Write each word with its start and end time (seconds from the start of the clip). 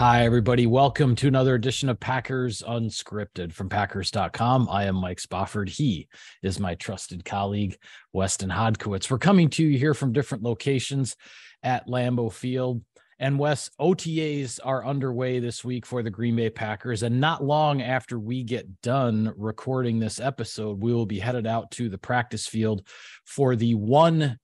Hi, 0.00 0.24
everybody. 0.24 0.66
Welcome 0.66 1.14
to 1.16 1.28
another 1.28 1.54
edition 1.54 1.90
of 1.90 2.00
Packers 2.00 2.62
Unscripted 2.66 3.52
from 3.52 3.68
Packers.com. 3.68 4.66
I 4.70 4.84
am 4.84 4.94
Mike 4.94 5.20
Spofford. 5.20 5.68
He 5.68 6.08
is 6.42 6.58
my 6.58 6.74
trusted 6.74 7.22
colleague, 7.22 7.76
Weston 8.14 8.48
Hodkiewicz. 8.48 9.10
We're 9.10 9.18
coming 9.18 9.50
to 9.50 9.62
you 9.62 9.76
here 9.78 9.92
from 9.92 10.14
different 10.14 10.42
locations 10.42 11.16
at 11.62 11.86
Lambeau 11.86 12.32
Field. 12.32 12.82
And 13.18 13.38
Wes, 13.38 13.68
OTAs 13.78 14.58
are 14.64 14.86
underway 14.86 15.38
this 15.38 15.62
week 15.66 15.84
for 15.84 16.02
the 16.02 16.08
Green 16.08 16.34
Bay 16.34 16.48
Packers. 16.48 17.02
And 17.02 17.20
not 17.20 17.44
long 17.44 17.82
after 17.82 18.18
we 18.18 18.42
get 18.42 18.80
done 18.80 19.34
recording 19.36 19.98
this 19.98 20.18
episode, 20.18 20.82
we 20.82 20.94
will 20.94 21.04
be 21.04 21.18
headed 21.18 21.46
out 21.46 21.72
to 21.72 21.90
the 21.90 21.98
practice 21.98 22.46
field 22.46 22.88
for 23.26 23.54
the 23.54 23.74
one 23.74 24.38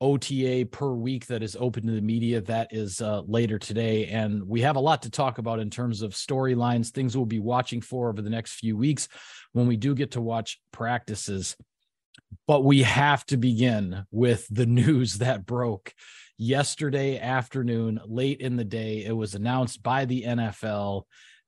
OTA 0.00 0.66
per 0.70 0.92
week 0.92 1.26
that 1.26 1.42
is 1.42 1.56
open 1.58 1.86
to 1.86 1.92
the 1.92 2.00
media. 2.00 2.40
That 2.42 2.68
is 2.72 3.00
uh, 3.00 3.22
later 3.22 3.58
today. 3.58 4.06
And 4.06 4.46
we 4.46 4.60
have 4.60 4.76
a 4.76 4.80
lot 4.80 5.02
to 5.02 5.10
talk 5.10 5.38
about 5.38 5.58
in 5.58 5.70
terms 5.70 6.02
of 6.02 6.12
storylines, 6.12 6.90
things 6.90 7.16
we'll 7.16 7.26
be 7.26 7.38
watching 7.38 7.80
for 7.80 8.08
over 8.08 8.20
the 8.20 8.30
next 8.30 8.54
few 8.54 8.76
weeks 8.76 9.08
when 9.52 9.66
we 9.66 9.76
do 9.76 9.94
get 9.94 10.12
to 10.12 10.20
watch 10.20 10.60
practices. 10.72 11.56
But 12.46 12.64
we 12.64 12.82
have 12.82 13.24
to 13.26 13.36
begin 13.36 14.04
with 14.10 14.46
the 14.50 14.66
news 14.66 15.18
that 15.18 15.46
broke 15.46 15.94
yesterday 16.38 17.18
afternoon, 17.18 18.00
late 18.06 18.40
in 18.40 18.56
the 18.56 18.64
day. 18.64 19.04
It 19.04 19.16
was 19.16 19.34
announced 19.34 19.82
by 19.82 20.04
the 20.04 20.24
NFL 20.24 21.04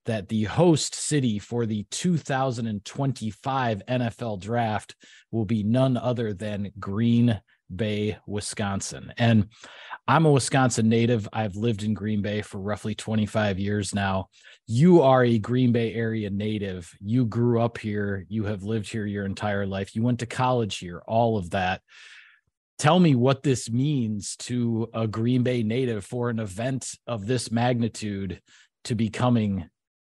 that 0.07 0.29
the 0.29 0.45
host 0.45 0.95
city 0.95 1.39
for 1.39 1.67
the 1.67 1.85
2025 1.91 3.83
NFL 3.87 4.41
draft 4.41 4.97
will 5.31 5.45
be 5.45 5.63
none 5.63 5.99
other 5.99 6.33
than 6.33 6.73
Green 6.79 7.39
Bay, 7.75 8.19
Wisconsin. 8.27 9.13
And 9.19 9.49
I'm 10.07 10.25
a 10.25 10.33
Wisconsin 10.33 10.89
native. 10.89 11.29
I've 11.33 11.57
lived 11.57 11.83
in 11.83 11.95
Green 11.95 12.23
Bay 12.23 12.43
for 12.43 12.59
roughly 12.59 12.95
25 12.95 13.59
years 13.59 13.95
now. 13.95 14.29
You 14.67 15.03
are 15.03 15.25
a 15.25 15.39
Green 15.39 15.73
Bay 15.73 15.95
area 15.95 16.31
native. 16.31 16.91
You 17.01 17.27
grew 17.27 17.61
up 17.61 17.79
here. 17.79 18.25
You 18.29 18.45
have 18.45 18.63
lived 18.63 18.91
here 18.91 19.07
your 19.07 19.25
entire 19.25 19.67
life. 19.67 19.95
You 19.95 20.03
went 20.03 20.21
to 20.21 20.27
college 20.27 20.79
here, 20.79 21.03
all 21.07 21.37
of 21.37 21.51
that. 21.51 21.83
Tell 22.79 23.01
me 23.01 23.15
what 23.15 23.43
this 23.43 23.69
means 23.71 24.37
to 24.37 24.89
a 24.95 25.07
Green 25.07 25.43
Bay 25.43 25.63
native 25.63 26.05
for 26.05 26.31
an 26.31 26.39
event 26.39 26.95
of 27.07 27.27
this 27.27 27.51
magnitude 27.51 28.41
to 28.85 28.95
be 28.95 29.11
coming 29.11 29.69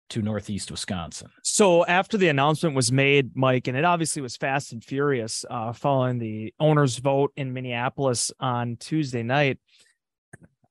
to 0.09 0.21
Northeast 0.21 0.71
Wisconsin. 0.71 1.29
So 1.43 1.85
after 1.85 2.17
the 2.17 2.29
announcement 2.29 2.75
was 2.75 2.91
made, 2.91 3.35
Mike, 3.35 3.67
and 3.67 3.77
it 3.77 3.85
obviously 3.85 4.21
was 4.21 4.37
fast 4.37 4.71
and 4.71 4.83
furious 4.83 5.45
uh, 5.49 5.73
following 5.73 6.17
the 6.17 6.53
owners' 6.59 6.97
vote 6.97 7.33
in 7.35 7.53
Minneapolis 7.53 8.31
on 8.39 8.77
Tuesday 8.77 9.23
night. 9.23 9.59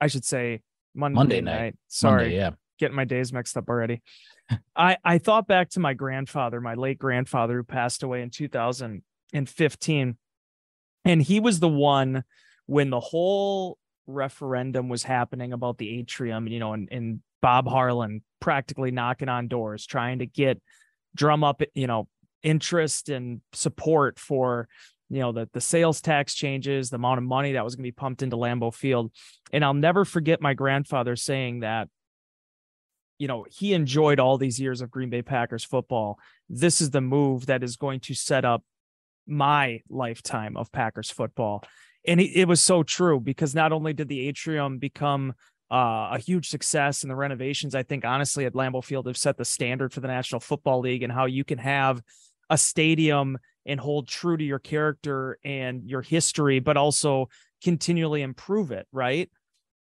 I 0.00 0.06
should 0.08 0.24
say 0.24 0.62
Monday, 0.94 1.14
Monday 1.14 1.40
night. 1.40 1.60
night. 1.60 1.76
Sorry, 1.88 2.22
Monday, 2.24 2.36
yeah. 2.36 2.50
getting 2.78 2.96
my 2.96 3.04
days 3.04 3.32
mixed 3.32 3.56
up 3.56 3.68
already. 3.68 4.02
I 4.76 4.96
I 5.04 5.18
thought 5.18 5.46
back 5.46 5.70
to 5.70 5.80
my 5.80 5.94
grandfather, 5.94 6.60
my 6.60 6.74
late 6.74 6.98
grandfather, 6.98 7.56
who 7.56 7.64
passed 7.64 8.02
away 8.02 8.22
in 8.22 8.30
2015, 8.30 10.16
and 11.04 11.22
he 11.22 11.40
was 11.40 11.60
the 11.60 11.68
one 11.68 12.24
when 12.66 12.90
the 12.90 13.00
whole 13.00 13.78
referendum 14.06 14.88
was 14.88 15.02
happening 15.02 15.52
about 15.52 15.78
the 15.78 15.98
atrium, 15.98 16.46
you 16.46 16.58
know, 16.58 16.72
and, 16.72 16.88
and 16.90 17.20
Bob 17.42 17.68
Harlan 17.68 18.22
practically 18.40 18.90
knocking 18.90 19.28
on 19.28 19.48
doors, 19.48 19.86
trying 19.86 20.20
to 20.20 20.26
get 20.26 20.60
drum 21.14 21.44
up, 21.44 21.62
you 21.74 21.86
know, 21.86 22.08
interest 22.42 23.08
and 23.08 23.40
support 23.52 24.18
for, 24.18 24.68
you 25.08 25.20
know, 25.20 25.32
the 25.32 25.48
the 25.52 25.60
sales 25.60 26.00
tax 26.00 26.34
changes, 26.34 26.90
the 26.90 26.96
amount 26.96 27.18
of 27.18 27.24
money 27.24 27.52
that 27.52 27.64
was 27.64 27.74
going 27.74 27.84
to 27.84 27.88
be 27.88 27.92
pumped 27.92 28.22
into 28.22 28.36
Lambeau 28.36 28.72
Field. 28.72 29.12
And 29.52 29.64
I'll 29.64 29.74
never 29.74 30.04
forget 30.04 30.40
my 30.40 30.54
grandfather 30.54 31.16
saying 31.16 31.60
that, 31.60 31.88
you 33.18 33.28
know, 33.28 33.46
he 33.50 33.72
enjoyed 33.72 34.20
all 34.20 34.38
these 34.38 34.60
years 34.60 34.80
of 34.80 34.90
Green 34.90 35.10
Bay 35.10 35.22
Packers 35.22 35.64
football. 35.64 36.18
This 36.48 36.80
is 36.80 36.90
the 36.90 37.00
move 37.00 37.46
that 37.46 37.62
is 37.62 37.76
going 37.76 38.00
to 38.00 38.14
set 38.14 38.44
up 38.44 38.62
my 39.26 39.80
lifetime 39.88 40.56
of 40.56 40.70
Packers 40.70 41.10
football. 41.10 41.64
And 42.06 42.20
it, 42.20 42.30
it 42.34 42.48
was 42.48 42.62
so 42.62 42.82
true 42.82 43.18
because 43.18 43.54
not 43.54 43.72
only 43.72 43.92
did 43.92 44.08
the 44.08 44.28
atrium 44.28 44.78
become 44.78 45.34
uh, 45.70 46.10
a 46.12 46.18
huge 46.18 46.48
success 46.48 47.02
and 47.02 47.10
the 47.10 47.16
renovations. 47.16 47.74
I 47.74 47.82
think 47.82 48.04
honestly 48.04 48.44
at 48.44 48.54
lambeau 48.54 48.84
field 48.84 49.06
have 49.06 49.16
set 49.16 49.36
the 49.36 49.44
standard 49.44 49.92
for 49.92 50.00
the 50.00 50.08
national 50.08 50.40
football 50.40 50.80
league 50.80 51.02
and 51.02 51.12
how 51.12 51.26
you 51.26 51.44
can 51.44 51.58
have 51.58 52.02
a 52.48 52.56
stadium 52.56 53.38
and 53.64 53.80
hold 53.80 54.06
true 54.06 54.36
to 54.36 54.44
your 54.44 54.60
character 54.60 55.38
and 55.44 55.82
your 55.84 56.02
history 56.02 56.60
but 56.60 56.76
also 56.76 57.28
continually 57.62 58.22
improve 58.22 58.70
it 58.70 58.86
right? 58.92 59.28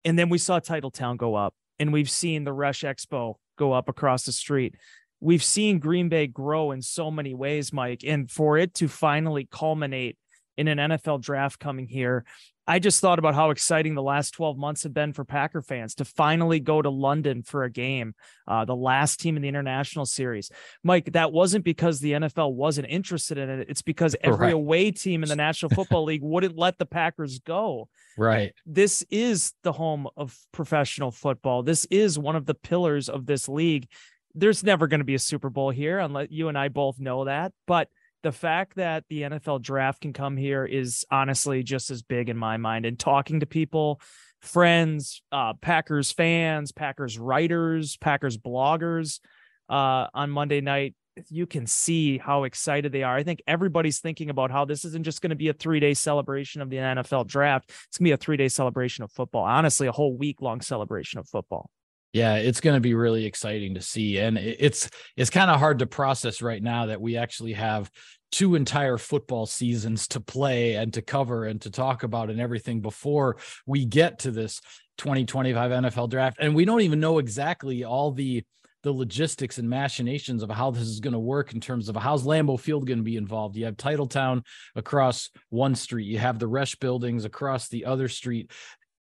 And 0.05 0.19
then 0.19 0.29
we 0.29 0.39
saw 0.39 0.61
titletown 0.61 1.17
go 1.17 1.35
up 1.35 1.55
and 1.79 1.93
we've 1.93 2.11
seen 2.11 2.45
the 2.45 2.53
Resch 2.53 2.85
Expo 2.85 3.35
go 3.59 3.73
up 3.73 3.89
across 3.89 4.25
the 4.25 4.33
street. 4.33 4.77
We've 5.21 5.43
seen 5.43 5.79
green 5.81 6.09
bay 6.09 6.29
grow 6.29 6.71
in 6.71 6.83
so 6.83 7.11
many 7.11 7.35
ways 7.35 7.73
mike 7.73 8.05
and 8.07 8.31
for 8.31 8.59
it 8.59 8.75
to 8.75 8.87
finally 8.87 9.49
culminate 9.51 10.17
in 10.57 10.69
an 10.69 10.79
NFL 10.79 11.21
draft 11.21 11.59
coming 11.59 11.89
here 11.89 12.25
I 12.67 12.79
just 12.79 13.01
thought 13.01 13.19
about 13.19 13.35
how 13.35 13.51
exciting 13.51 13.95
the 13.95 14.03
last 14.03 14.31
12 14.33 14.57
months 14.57 14.85
have 14.85 14.95
been 14.95 15.13
for 15.13 15.25
Packer 15.25 15.61
fans 15.61 15.95
to 15.97 16.05
finally 16.05 16.61
go 16.61 16.81
to 16.81 16.89
London 16.89 17.43
for 17.43 17.65
a 17.65 17.71
game, 17.71 18.15
uh, 18.49 18.65
the 18.65 18.75
last 18.75 19.21
team 19.21 19.37
in 19.37 19.43
the 19.43 19.49
international 19.49 20.07
series. 20.07 20.51
Mike, 20.83 21.13
that 21.13 21.33
wasn't 21.33 21.65
because 21.65 22.01
the 22.01 22.13
NFL 22.13 22.55
wasn't 22.55 22.89
interested 22.89 23.37
in 23.37 23.51
it. 23.51 23.67
It's 23.69 23.83
because 23.83 24.17
every 24.23 24.47
right. 24.47 24.55
away 24.55 24.91
team 24.91 25.23
in 25.23 25.29
the 25.29 25.37
National 25.37 25.71
Football 25.75 26.05
League 26.05 26.23
wouldn't 26.23 26.57
let 26.57 26.79
the 26.79 26.87
Packers 26.87 27.39
go. 27.41 27.89
Right. 28.17 28.55
This 28.65 29.05
is 29.11 29.53
the 29.63 29.73
home 29.73 30.09
of 30.17 30.37
professional 30.53 31.11
football. 31.11 31.63
This 31.63 31.85
is 31.87 32.19
one 32.19 32.37
of 32.37 32.47
the 32.47 32.55
pillars 32.55 33.09
of 33.09 33.27
this 33.27 33.49
league. 33.49 33.89
There's 34.35 34.65
never 34.65 34.87
going 34.87 35.01
to 35.01 35.05
be 35.05 35.15
a 35.15 35.21
Super 35.21 35.51
Bowl 35.51 35.71
here, 35.71 35.99
unless 35.99 36.29
you 36.31 36.49
and 36.49 36.59
I 36.59 36.69
both 36.69 36.99
know 36.99 37.27
that. 37.27 37.53
But 37.67 37.89
the 38.25 38.33
fact 38.33 38.77
that 38.77 39.05
the 39.09 39.23
NFL 39.23 39.63
draft 39.63 40.01
can 40.01 40.15
come 40.15 40.37
here 40.37 40.65
is 40.65 41.05
honestly 41.11 41.63
just 41.63 41.91
as 41.91 42.03
big 42.03 42.31
in 42.31 42.39
my 42.39 42.57
mind. 42.57 42.87
And 42.87 42.99
talking 42.99 43.41
to 43.41 43.47
people, 43.47 44.01
friends, 44.41 45.23
uh, 45.31 45.53
Packers 45.61 46.11
fans, 46.11 46.73
Packers 46.73 47.19
writers, 47.19 47.99
Packers 47.99 48.39
bloggers 48.39 49.21
uh, 49.69 50.09
on 50.15 50.31
Monday 50.31 50.63
night, 50.63 50.95
you 51.29 51.47
can 51.47 51.67
see 51.67 52.17
how 52.17 52.45
excited 52.45 52.93
they 52.93 53.03
are. 53.03 53.15
I 53.15 53.23
think 53.23 53.43
everybody's 53.47 54.01
thinking 54.01 54.31
about 54.31 54.51
how 54.51 54.65
this 54.65 54.87
isn't 54.87 55.05
just 55.05 55.21
going 55.21 55.31
to 55.31 55.37
be 55.37 55.49
a 55.49 55.53
three 55.53 55.79
day 55.79 55.93
celebration 55.93 56.63
of 56.63 56.71
the 56.71 56.79
NFL 56.79 57.27
draft. 57.27 57.69
It's 57.69 57.99
going 57.99 58.07
to 58.07 58.09
be 58.09 58.13
a 58.13 58.17
three 58.17 58.39
day 58.39 58.49
celebration 58.49 59.05
of 59.05 59.13
football. 59.13 59.45
Honestly, 59.45 59.87
a 59.87 59.93
whole 59.93 60.17
week 60.17 60.41
long 60.41 60.63
celebration 60.63 61.21
of 61.21 61.29
football. 61.29 61.71
Yeah, 62.15 62.37
it's 62.37 62.61
going 62.61 62.77
to 62.77 62.81
be 62.81 62.95
really 62.95 63.27
exciting 63.27 63.75
to 63.75 63.83
see, 63.83 64.19
and 64.19 64.39
it's 64.39 64.89
it's 65.17 65.31
kind 65.31 65.51
of 65.51 65.59
hard 65.59 65.81
to 65.81 65.87
process 65.87 66.41
right 66.43 66.63
now 66.63 66.87
that 66.87 67.01
we 67.01 67.17
actually 67.17 67.55
have 67.55 67.91
two 68.31 68.55
entire 68.55 68.99
football 68.99 69.47
seasons 69.47 70.07
to 70.09 70.21
play 70.21 70.77
and 70.77 70.95
to 70.95 71.03
cover 71.03 71.45
and 71.45 71.61
to 71.63 71.73
talk 71.73 72.05
about 72.05 72.31
and 72.31 72.41
everything 72.41 72.81
before 72.81 73.37
we 73.67 73.85
get 73.85 74.21
to 74.21 74.31
this 74.31 74.61
2025 74.99 75.73
NFL 75.73 76.09
draft, 76.09 76.37
and 76.39 76.55
we 76.55 76.65
don't 76.65 76.83
even 76.83 77.01
know 77.01 77.19
exactly 77.19 77.83
all 77.83 78.13
the 78.13 78.45
the 78.85 78.93
logistics 78.93 79.59
and 79.59 79.69
machinations 79.69 80.45
of 80.45 80.51
how 80.51 80.71
this 80.71 80.83
is 80.83 81.01
going 81.01 81.15
to 81.15 81.19
work 81.19 81.53
in 81.53 81.61
terms 81.61 81.89
of 81.89 81.97
how's 81.97 82.25
Lambeau 82.25 82.61
Field 82.61 82.87
going 82.87 82.99
to 82.99 83.03
be 83.03 83.17
involved. 83.17 83.57
You 83.57 83.65
have 83.65 83.77
Titletown 83.77 84.45
across 84.77 85.31
one 85.49 85.75
street, 85.75 86.07
you 86.07 86.19
have 86.19 86.39
the 86.39 86.49
Resch 86.49 86.79
buildings 86.79 87.25
across 87.25 87.69
the 87.69 87.87
other 87.87 88.07
street. 88.07 88.53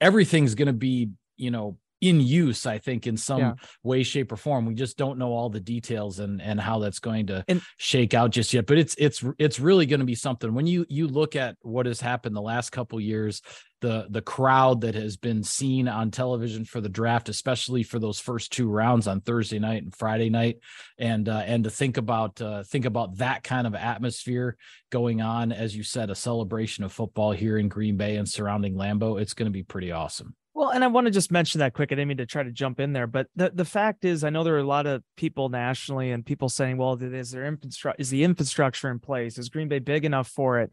Everything's 0.00 0.54
going 0.54 0.66
to 0.66 0.72
be, 0.72 1.10
you 1.36 1.50
know, 1.50 1.76
in 2.00 2.20
use 2.20 2.66
i 2.66 2.78
think 2.78 3.06
in 3.06 3.16
some 3.16 3.40
yeah. 3.40 3.52
way 3.82 4.02
shape 4.02 4.32
or 4.32 4.36
form. 4.36 4.66
We 4.66 4.74
just 4.74 4.96
don't 4.96 5.18
know 5.18 5.32
all 5.32 5.48
the 5.48 5.60
details 5.60 6.18
and 6.18 6.42
and 6.42 6.60
how 6.60 6.78
that's 6.80 6.98
going 6.98 7.28
to 7.28 7.44
and, 7.48 7.62
shake 7.76 8.14
out 8.14 8.30
just 8.30 8.52
yet 8.52 8.66
but 8.66 8.78
it's 8.78 8.94
it's 8.98 9.24
it's 9.38 9.60
really 9.60 9.86
going 9.86 10.00
to 10.00 10.06
be 10.06 10.14
something. 10.14 10.52
When 10.54 10.66
you 10.66 10.86
you 10.88 11.06
look 11.06 11.36
at 11.36 11.56
what 11.62 11.86
has 11.86 12.00
happened 12.00 12.34
the 12.34 12.42
last 12.42 12.70
couple 12.70 13.00
years 13.00 13.42
the 13.80 14.06
the 14.10 14.20
crowd 14.20 14.82
that 14.82 14.94
has 14.94 15.16
been 15.16 15.42
seen 15.42 15.88
on 15.88 16.10
television 16.10 16.64
for 16.64 16.82
the 16.82 16.88
draft 16.88 17.28
especially 17.30 17.82
for 17.82 17.98
those 17.98 18.20
first 18.20 18.52
two 18.52 18.68
rounds 18.68 19.06
on 19.06 19.22
thursday 19.22 19.58
night 19.58 19.82
and 19.82 19.94
friday 19.94 20.28
night 20.28 20.58
and 20.98 21.28
uh, 21.30 21.42
and 21.46 21.64
to 21.64 21.70
think 21.70 21.96
about 21.96 22.40
uh, 22.42 22.62
think 22.62 22.84
about 22.84 23.16
that 23.16 23.42
kind 23.42 23.66
of 23.66 23.74
atmosphere 23.74 24.56
going 24.90 25.22
on 25.22 25.50
as 25.50 25.74
you 25.74 25.82
said 25.82 26.10
a 26.10 26.14
celebration 26.14 26.84
of 26.84 26.92
football 26.92 27.32
here 27.32 27.56
in 27.56 27.68
green 27.68 27.96
bay 27.96 28.16
and 28.16 28.28
surrounding 28.28 28.74
lambeau 28.74 29.18
it's 29.18 29.34
going 29.34 29.46
to 29.46 29.52
be 29.52 29.62
pretty 29.62 29.90
awesome 29.90 30.34
well, 30.60 30.72
and 30.72 30.84
I 30.84 30.88
want 30.88 31.06
to 31.06 31.10
just 31.10 31.32
mention 31.32 31.60
that 31.60 31.72
quick. 31.72 31.90
I 31.90 31.94
didn't 31.94 32.08
mean 32.08 32.18
to 32.18 32.26
try 32.26 32.42
to 32.42 32.52
jump 32.52 32.80
in 32.80 32.92
there, 32.92 33.06
but 33.06 33.28
the, 33.34 33.50
the 33.54 33.64
fact 33.64 34.04
is, 34.04 34.22
I 34.22 34.28
know 34.28 34.44
there 34.44 34.56
are 34.56 34.58
a 34.58 34.62
lot 34.62 34.86
of 34.86 35.02
people 35.16 35.48
nationally 35.48 36.10
and 36.10 36.24
people 36.24 36.50
saying, 36.50 36.76
well, 36.76 37.02
is 37.02 37.30
there 37.30 37.46
infrastructure, 37.46 37.98
is 37.98 38.10
the 38.10 38.24
infrastructure 38.24 38.90
in 38.90 38.98
place? 38.98 39.38
Is 39.38 39.48
Green 39.48 39.68
Bay 39.68 39.78
big 39.78 40.04
enough 40.04 40.28
for 40.28 40.58
it? 40.60 40.70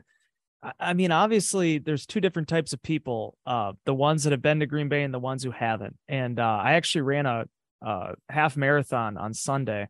I 0.78 0.92
mean, 0.92 1.14
obviously, 1.14 1.78
there's 1.78 2.06
two 2.06 2.20
different 2.20 2.50
types 2.50 2.74
of 2.74 2.84
people: 2.84 3.38
uh, 3.46 3.74
the 3.86 3.94
ones 3.94 4.26
that 4.26 4.32
have 4.32 4.42
been 4.42 4.60
to 4.60 4.66
Green 4.66 4.90
Bay 4.90 5.04
and 5.04 5.14
the 5.14 5.20
ones 5.20 5.42
who 5.42 5.52
haven't. 5.52 5.96
And 6.10 6.38
uh, 6.38 6.60
I 6.62 6.74
actually 6.74 7.04
ran 7.04 7.26
a, 7.26 7.46
a 7.82 8.16
half 8.28 8.58
marathon 8.58 9.16
on 9.16 9.34
Sunday, 9.34 9.88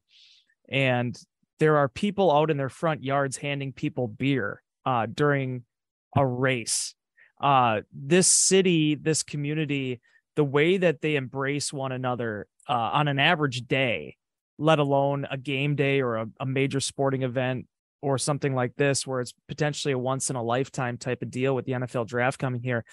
and 0.70 1.20
there 1.58 1.78
are 1.78 1.90
people 1.90 2.32
out 2.32 2.52
in 2.52 2.58
their 2.58 2.70
front 2.70 3.04
yards 3.04 3.38
handing 3.38 3.74
people 3.74 4.08
beer 4.08 4.62
uh, 4.86 5.08
during 5.12 5.64
a 6.16 6.24
race 6.24 6.94
uh 7.42 7.82
this 7.94 8.28
city 8.28 8.96
this 8.96 9.24
community 9.24 10.02
the 10.36 10.44
way 10.44 10.78
that 10.78 11.02
they 11.02 11.16
embrace 11.16 11.74
one 11.74 11.92
another 11.92 12.48
uh, 12.70 12.74
on 12.74 13.08
an 13.08 13.18
average 13.18 13.68
day, 13.68 14.16
let 14.60 14.78
alone 14.78 15.26
a 15.32 15.38
game 15.38 15.76
day 15.76 16.00
or 16.00 16.16
a, 16.18 16.28
a 16.40 16.46
major 16.46 16.80
sporting 16.80 17.24
event 17.24 17.66
or 18.04 18.20
something 18.20 18.54
like 18.54 18.76
this, 18.76 19.06
where 19.08 19.20
it's 19.20 19.34
potentially 19.48 19.94
a 19.94 19.98
once 19.98 20.30
in 20.30 20.36
a 20.36 20.44
lifetime 20.44 20.96
type 20.96 21.24
of 21.24 21.32
deal 21.32 21.56
with 21.56 21.66
the 21.66 21.72
NFL 21.72 22.06
draft 22.06 22.38
coming 22.38 22.62
here 22.62 22.86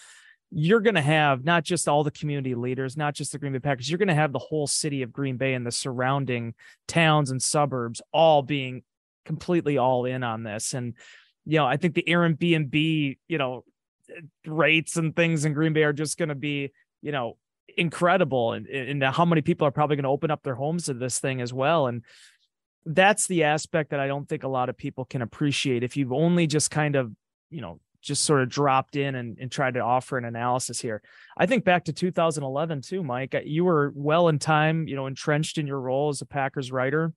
you're 0.56 0.80
going 0.80 0.94
to 0.94 1.00
have 1.00 1.44
not 1.44 1.64
just 1.64 1.88
all 1.88 2.04
the 2.04 2.12
community 2.12 2.54
leaders, 2.54 2.96
not 2.96 3.12
just 3.12 3.32
the 3.32 3.38
Green 3.38 3.52
Bay 3.52 3.58
Packers, 3.58 3.90
you're 3.90 3.98
going 3.98 4.06
to 4.06 4.14
have 4.14 4.32
the 4.32 4.38
whole 4.38 4.68
city 4.68 5.02
of 5.02 5.12
Green 5.12 5.36
Bay 5.36 5.54
and 5.54 5.66
the 5.66 5.72
surrounding 5.72 6.54
towns 6.86 7.32
and 7.32 7.42
suburbs 7.42 8.00
all 8.12 8.40
being 8.40 8.84
completely 9.24 9.78
all 9.78 10.04
in 10.04 10.22
on 10.22 10.44
this. 10.44 10.72
And, 10.72 10.94
you 11.44 11.58
know, 11.58 11.66
I 11.66 11.76
think 11.76 11.94
the 11.94 12.04
Airbnb, 12.06 13.18
you 13.26 13.38
know, 13.38 13.64
rates 14.46 14.96
and 14.96 15.14
things 15.14 15.44
in 15.44 15.52
Green 15.52 15.72
Bay 15.72 15.84
are 15.84 15.92
just 15.92 16.18
going 16.18 16.28
to 16.28 16.34
be, 16.34 16.72
you 17.02 17.12
know, 17.12 17.36
incredible. 17.76 18.52
And, 18.52 18.66
and 18.66 19.02
how 19.02 19.24
many 19.24 19.42
people 19.42 19.66
are 19.66 19.72
probably 19.72 19.96
going 19.96 20.04
to 20.04 20.10
open 20.10 20.30
up 20.30 20.42
their 20.42 20.54
homes 20.54 20.84
to 20.84 20.94
this 20.94 21.18
thing 21.18 21.40
as 21.40 21.52
well. 21.52 21.86
And 21.86 22.04
that's 22.84 23.26
the 23.26 23.44
aspect 23.44 23.90
that 23.90 24.00
I 24.00 24.06
don't 24.06 24.28
think 24.28 24.42
a 24.42 24.48
lot 24.48 24.68
of 24.68 24.76
people 24.76 25.04
can 25.04 25.22
appreciate. 25.22 25.82
If 25.82 25.96
you've 25.96 26.12
only 26.12 26.46
just 26.46 26.70
kind 26.70 26.96
of, 26.96 27.12
you 27.50 27.60
know, 27.60 27.80
just 28.04 28.24
sort 28.24 28.42
of 28.42 28.50
dropped 28.50 28.96
in 28.96 29.14
and, 29.14 29.38
and 29.40 29.50
tried 29.50 29.74
to 29.74 29.80
offer 29.80 30.18
an 30.18 30.26
analysis 30.26 30.78
here. 30.78 31.02
I 31.36 31.46
think 31.46 31.64
back 31.64 31.86
to 31.86 31.92
2011 31.92 32.82
too, 32.82 33.02
Mike. 33.02 33.34
You 33.44 33.64
were 33.64 33.92
well 33.96 34.28
in 34.28 34.38
time, 34.38 34.86
you 34.86 34.94
know, 34.94 35.06
entrenched 35.06 35.56
in 35.56 35.66
your 35.66 35.80
role 35.80 36.10
as 36.10 36.20
a 36.20 36.26
Packers 36.26 36.70
writer. 36.70 37.14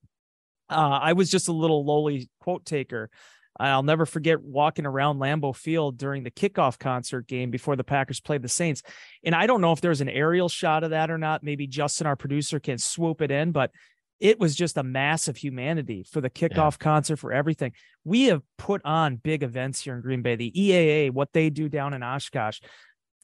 Uh, 0.69 0.99
I 1.01 1.13
was 1.13 1.29
just 1.29 1.49
a 1.49 1.53
little 1.53 1.85
lowly 1.85 2.29
quote 2.39 2.65
taker. 2.65 3.09
I'll 3.59 3.83
never 3.83 4.05
forget 4.05 4.41
walking 4.41 4.85
around 4.85 5.19
Lambeau 5.19 5.55
Field 5.55 5.97
during 5.97 6.23
the 6.23 6.31
kickoff 6.31 6.77
concert 6.77 7.27
game 7.27 7.51
before 7.51 7.75
the 7.75 7.83
Packers 7.83 8.19
played 8.19 8.41
the 8.41 8.49
Saints. 8.49 8.83
And 9.23 9.33
I 9.33 9.47
don't 9.47 9.61
know 9.61 9.71
if 9.71 9.81
there's 9.81 10.01
an 10.01 10.09
aerial 10.09 10.49
shot 10.49 10.83
of 10.83 10.91
that 10.91 11.09
or 11.09 11.17
not. 11.17 11.43
Maybe 11.43 11.67
Justin, 11.67 12.07
our 12.07 12.15
producer, 12.15 12.59
can 12.59 12.77
swoop 12.77 13.21
it 13.21 13.31
in, 13.31 13.51
but 13.51 13.71
it 14.19 14.39
was 14.39 14.55
just 14.55 14.77
a 14.77 14.83
mass 14.83 15.27
of 15.27 15.37
humanity 15.37 16.03
for 16.09 16.21
the 16.21 16.29
kickoff 16.29 16.73
yeah. 16.73 16.77
concert 16.79 17.17
for 17.17 17.31
everything. 17.31 17.73
We 18.03 18.25
have 18.25 18.41
put 18.57 18.81
on 18.83 19.17
big 19.17 19.43
events 19.43 19.81
here 19.81 19.95
in 19.95 20.01
Green 20.01 20.21
Bay. 20.21 20.35
The 20.35 20.51
EAA, 20.51 21.11
what 21.11 21.33
they 21.33 21.49
do 21.49 21.69
down 21.69 21.93
in 21.93 22.01
Oshkosh, 22.01 22.59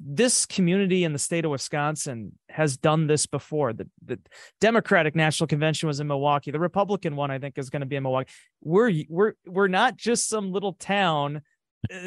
this 0.06 0.46
community 0.46 1.04
in 1.04 1.14
the 1.14 1.20
state 1.20 1.46
of 1.46 1.52
Wisconsin 1.52 2.34
has 2.50 2.76
done 2.76 3.08
this 3.08 3.26
before. 3.26 3.72
The, 3.72 3.88
the 4.04 4.20
Democratic 4.60 5.16
National 5.16 5.48
Convention 5.48 5.88
was 5.88 6.00
in 6.00 6.08
Milwaukee. 6.08 6.52
The 6.52 6.60
Republican 6.60 7.16
one, 7.16 7.32
I 7.32 7.40
think, 7.40 7.58
is 7.58 7.70
going 7.70 7.82
to 7.82 7.86
be 7.86 7.96
in 7.96 8.04
Milwaukee. 8.04 8.32
We're 8.62 8.92
we're 9.08 9.34
we're 9.46 9.68
not 9.68 9.96
just 9.96 10.28
some 10.28 10.52
little 10.52 10.74
town 10.74 11.42
uh, 11.92 11.98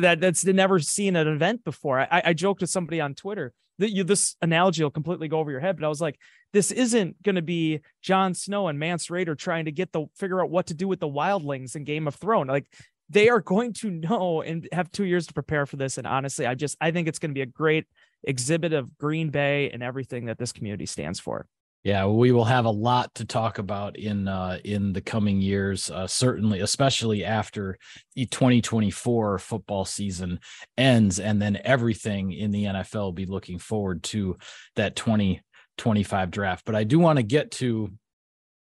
that 0.00 0.18
that's 0.20 0.44
never 0.44 0.78
seen 0.80 1.16
an 1.16 1.28
event 1.28 1.64
before. 1.64 2.00
I, 2.00 2.22
I 2.26 2.32
joked 2.34 2.60
with 2.60 2.70
somebody 2.70 3.00
on 3.00 3.14
Twitter 3.14 3.54
that 3.78 3.90
you 3.90 4.04
this 4.04 4.36
analogy 4.42 4.82
will 4.82 4.90
completely 4.90 5.28
go 5.28 5.38
over 5.38 5.50
your 5.50 5.60
head, 5.60 5.76
but 5.76 5.86
I 5.86 5.88
was 5.88 6.00
like, 6.00 6.18
this 6.52 6.70
isn't 6.70 7.22
going 7.22 7.36
to 7.36 7.42
be 7.42 7.80
Jon 8.02 8.34
Snow 8.34 8.68
and 8.68 8.78
Mance 8.78 9.06
Rayder 9.08 9.36
trying 9.36 9.64
to 9.64 9.72
get 9.72 9.92
the 9.92 10.06
figure 10.16 10.42
out 10.42 10.50
what 10.50 10.66
to 10.66 10.74
do 10.74 10.86
with 10.86 11.00
the 11.00 11.08
wildlings 11.08 11.74
in 11.74 11.84
Game 11.84 12.06
of 12.06 12.16
Thrones. 12.16 12.48
Like 12.48 12.66
they 13.10 13.28
are 13.28 13.40
going 13.40 13.72
to 13.74 13.90
know 13.90 14.40
and 14.40 14.68
have 14.72 14.90
two 14.90 15.04
years 15.04 15.26
to 15.26 15.34
prepare 15.34 15.66
for 15.66 15.76
this. 15.76 15.98
And 15.98 16.06
honestly, 16.06 16.46
I 16.46 16.54
just 16.54 16.76
I 16.80 16.90
think 16.92 17.08
it's 17.08 17.18
going 17.18 17.30
to 17.30 17.34
be 17.34 17.42
a 17.42 17.46
great 17.46 17.86
exhibit 18.24 18.72
of 18.72 18.96
Green 18.98 19.30
Bay 19.30 19.70
and 19.70 19.82
everything 19.82 20.26
that 20.26 20.38
this 20.38 20.52
community 20.52 20.86
stands 20.86 21.18
for. 21.18 21.46
Yeah, 21.82 22.06
we 22.06 22.30
will 22.30 22.44
have 22.44 22.66
a 22.66 22.70
lot 22.70 23.14
to 23.14 23.24
talk 23.24 23.58
about 23.58 23.96
in 23.96 24.28
uh, 24.28 24.58
in 24.64 24.92
the 24.92 25.00
coming 25.00 25.40
years, 25.40 25.90
uh, 25.90 26.06
certainly, 26.06 26.60
especially 26.60 27.24
after 27.24 27.78
the 28.14 28.26
2024 28.26 29.38
football 29.38 29.86
season 29.86 30.40
ends, 30.76 31.18
and 31.18 31.40
then 31.40 31.58
everything 31.64 32.32
in 32.32 32.50
the 32.50 32.64
NFL 32.64 33.00
will 33.00 33.12
be 33.12 33.24
looking 33.24 33.58
forward 33.58 34.02
to 34.04 34.36
that 34.76 34.94
2025 34.94 36.30
draft. 36.30 36.66
But 36.66 36.74
I 36.74 36.84
do 36.84 36.98
want 36.98 37.16
to 37.16 37.22
get 37.22 37.50
to 37.52 37.90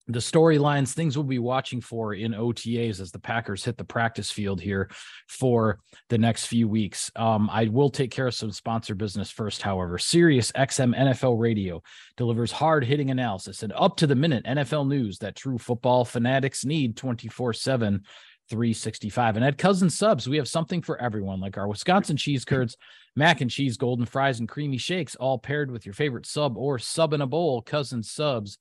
the 0.08 0.20
storylines, 0.20 0.94
things 0.94 1.18
we'll 1.18 1.24
be 1.24 1.40
watching 1.40 1.80
for 1.80 2.14
in 2.14 2.34
OTAs 2.34 3.00
as 3.00 3.12
the 3.12 3.20
Packers 3.20 3.64
hit 3.64 3.78
the 3.78 3.86
practice 3.86 4.30
field 4.30 4.60
here 4.60 4.90
for 5.30 5.80
the 6.10 6.18
next 6.18 6.48
few 6.48 6.68
weeks. 6.68 7.10
Um, 7.16 7.50
I 7.50 7.66
will 7.66 7.90
take 7.90 8.12
care 8.12 8.28
of 8.28 8.36
some 8.36 8.52
sponsor 8.52 8.96
business 8.96 9.32
first, 9.32 9.62
however. 9.62 9.98
Sirius 9.98 10.52
XM 10.52 10.96
NFL 10.96 11.40
Radio 11.40 11.82
delivers 12.18 12.52
hard 12.52 12.84
hitting 12.84 13.12
analysis 13.12 13.64
and 13.64 13.72
up 13.74 13.96
to 13.98 14.08
the 14.08 14.16
minute 14.16 14.46
NFL 14.46 14.88
news 14.88 15.20
that 15.20 15.36
true 15.36 15.58
football 15.58 16.04
fanatics 16.06 16.66
need 16.66 16.98
24 16.98 17.54
7. 17.54 18.04
365 18.50 19.38
and 19.38 19.46
at 19.46 19.58
Cousins 19.58 19.98
Subs 19.98 20.28
we 20.28 20.36
have 20.36 20.50
something 20.50 20.82
for 20.82 21.02
everyone 21.02 21.40
like 21.40 21.58
our 21.58 21.68
wisconsin 21.68 22.18
cheese 22.18 22.44
curds 22.44 22.76
mac 23.16 23.40
and 23.40 23.50
cheese 23.50 23.78
golden 23.78 24.06
fries 24.06 24.42
and 24.42 24.50
creamy 24.50 24.78
shakes 24.78 25.16
all 25.16 25.40
paired 25.40 25.72
with 25.72 25.86
your 25.86 25.94
favorite 25.94 26.26
sub 26.26 26.58
or 26.58 26.78
sub 26.78 27.14
in 27.14 27.22
a 27.22 27.26
bowl 27.26 27.62
Cousins 27.62 28.12
Subs 28.12 28.58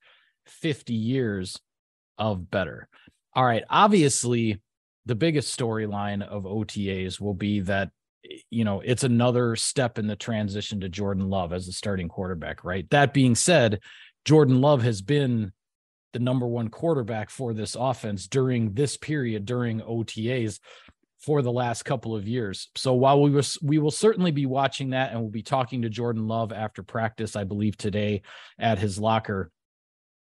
50 0.46 0.94
years 0.94 1.58
of 2.18 2.50
better. 2.50 2.88
All 3.34 3.44
right. 3.44 3.64
Obviously, 3.70 4.60
the 5.06 5.14
biggest 5.14 5.58
storyline 5.58 6.22
of 6.22 6.44
OTAs 6.44 7.20
will 7.20 7.34
be 7.34 7.60
that, 7.60 7.90
you 8.50 8.64
know, 8.64 8.80
it's 8.84 9.04
another 9.04 9.56
step 9.56 9.98
in 9.98 10.06
the 10.06 10.16
transition 10.16 10.80
to 10.80 10.88
Jordan 10.88 11.28
Love 11.28 11.52
as 11.52 11.66
the 11.66 11.72
starting 11.72 12.08
quarterback, 12.08 12.64
right? 12.64 12.88
That 12.90 13.12
being 13.12 13.34
said, 13.34 13.80
Jordan 14.24 14.60
Love 14.60 14.82
has 14.82 15.02
been 15.02 15.52
the 16.12 16.18
number 16.18 16.46
one 16.46 16.68
quarterback 16.68 17.30
for 17.30 17.54
this 17.54 17.74
offense 17.74 18.26
during 18.26 18.74
this 18.74 18.96
period, 18.96 19.44
during 19.44 19.80
OTAs 19.80 20.60
for 21.20 21.40
the 21.40 21.52
last 21.52 21.84
couple 21.84 22.14
of 22.14 22.26
years. 22.26 22.68
So 22.76 22.94
while 22.94 23.22
we 23.22 23.30
was 23.30 23.58
we 23.62 23.78
will 23.78 23.92
certainly 23.92 24.32
be 24.32 24.46
watching 24.46 24.90
that 24.90 25.12
and 25.12 25.20
we'll 25.20 25.30
be 25.30 25.42
talking 25.42 25.82
to 25.82 25.88
Jordan 25.88 26.26
Love 26.26 26.52
after 26.52 26.82
practice, 26.82 27.36
I 27.36 27.44
believe 27.44 27.76
today 27.76 28.22
at 28.58 28.78
his 28.78 28.98
locker. 28.98 29.50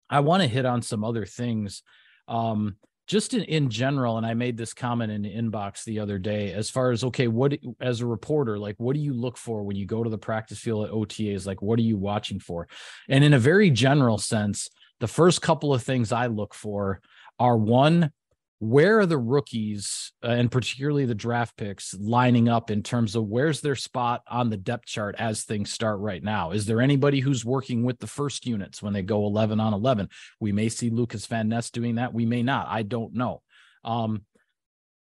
I 0.10 0.22
want 0.22 0.42
to 0.44 0.48
hit 0.48 0.66
on 0.66 0.82
some 0.82 1.04
other 1.04 1.26
things. 1.26 1.84
Um, 2.28 2.78
just 3.08 3.34
in, 3.34 3.44
in 3.44 3.70
general, 3.70 4.18
and 4.18 4.26
I 4.26 4.34
made 4.34 4.58
this 4.58 4.74
comment 4.74 5.12
in 5.12 5.22
the 5.22 5.34
inbox 5.34 5.86
the 5.86 6.00
other 6.00 6.20
day 6.20 6.52
as 6.52 6.70
far 6.70 6.92
as 6.92 7.06
okay, 7.06 7.28
what 7.28 7.58
as 7.80 8.02
a 8.02 8.06
reporter, 8.06 8.60
like 8.60 8.76
what 8.78 8.96
do 8.96 9.00
you 9.00 9.14
look 9.14 9.38
for 9.38 9.64
when 9.64 9.78
you 9.78 9.86
go 9.86 10.04
to 10.04 10.10
the 10.10 10.18
practice 10.18 10.60
field 10.60 10.86
at 10.86 10.92
OTAs? 10.92 11.48
Like, 11.48 11.62
what 11.62 11.80
are 11.80 11.84
you 11.84 11.98
watching 11.98 12.40
for? 12.40 12.68
And 13.08 13.24
in 13.24 13.34
a 13.34 13.40
very 13.40 13.72
general 13.72 14.18
sense, 14.18 14.70
the 15.00 15.08
first 15.08 15.42
couple 15.42 15.74
of 15.74 15.84
things 15.84 16.12
I 16.12 16.28
look 16.28 16.54
for 16.54 17.00
are 17.40 17.58
one, 17.58 18.12
where 18.60 19.00
are 19.00 19.06
the 19.06 19.18
rookies 19.18 20.12
uh, 20.24 20.30
and 20.30 20.52
particularly 20.52 21.06
the 21.06 21.14
draft 21.14 21.56
picks 21.58 21.94
lining 22.00 22.50
up 22.50 22.72
in 22.72 22.82
terms 22.82 23.16
of 23.16 23.28
where's 23.28 23.62
their 23.62 23.76
spot 23.76 24.24
on 24.28 24.50
the 24.50 24.58
depth 24.58 24.86
chart 24.86 25.16
as 25.20 25.44
things 25.44 25.72
start 25.72 26.00
right 26.00 26.24
now? 26.24 26.52
Is 26.52 26.66
there 26.66 26.82
anybody 26.82 27.20
who's 27.20 27.46
working 27.46 27.84
with 27.84 28.00
the 28.00 28.08
first 28.08 28.48
units 28.48 28.82
when 28.82 28.94
they 28.94 29.04
go 29.04 29.26
11 29.28 29.60
on 29.60 29.74
11 29.74 30.10
we 30.40 30.52
may 30.52 30.70
see 30.70 30.90
lucas 30.90 31.26
van 31.26 31.50
ness 31.50 31.70
doing 31.70 31.96
that. 31.96 32.14
We 32.14 32.26
may 32.26 32.44
not. 32.44 32.68
I 32.68 32.84
don't 32.84 33.14
know. 33.14 33.42
Um, 33.84 34.24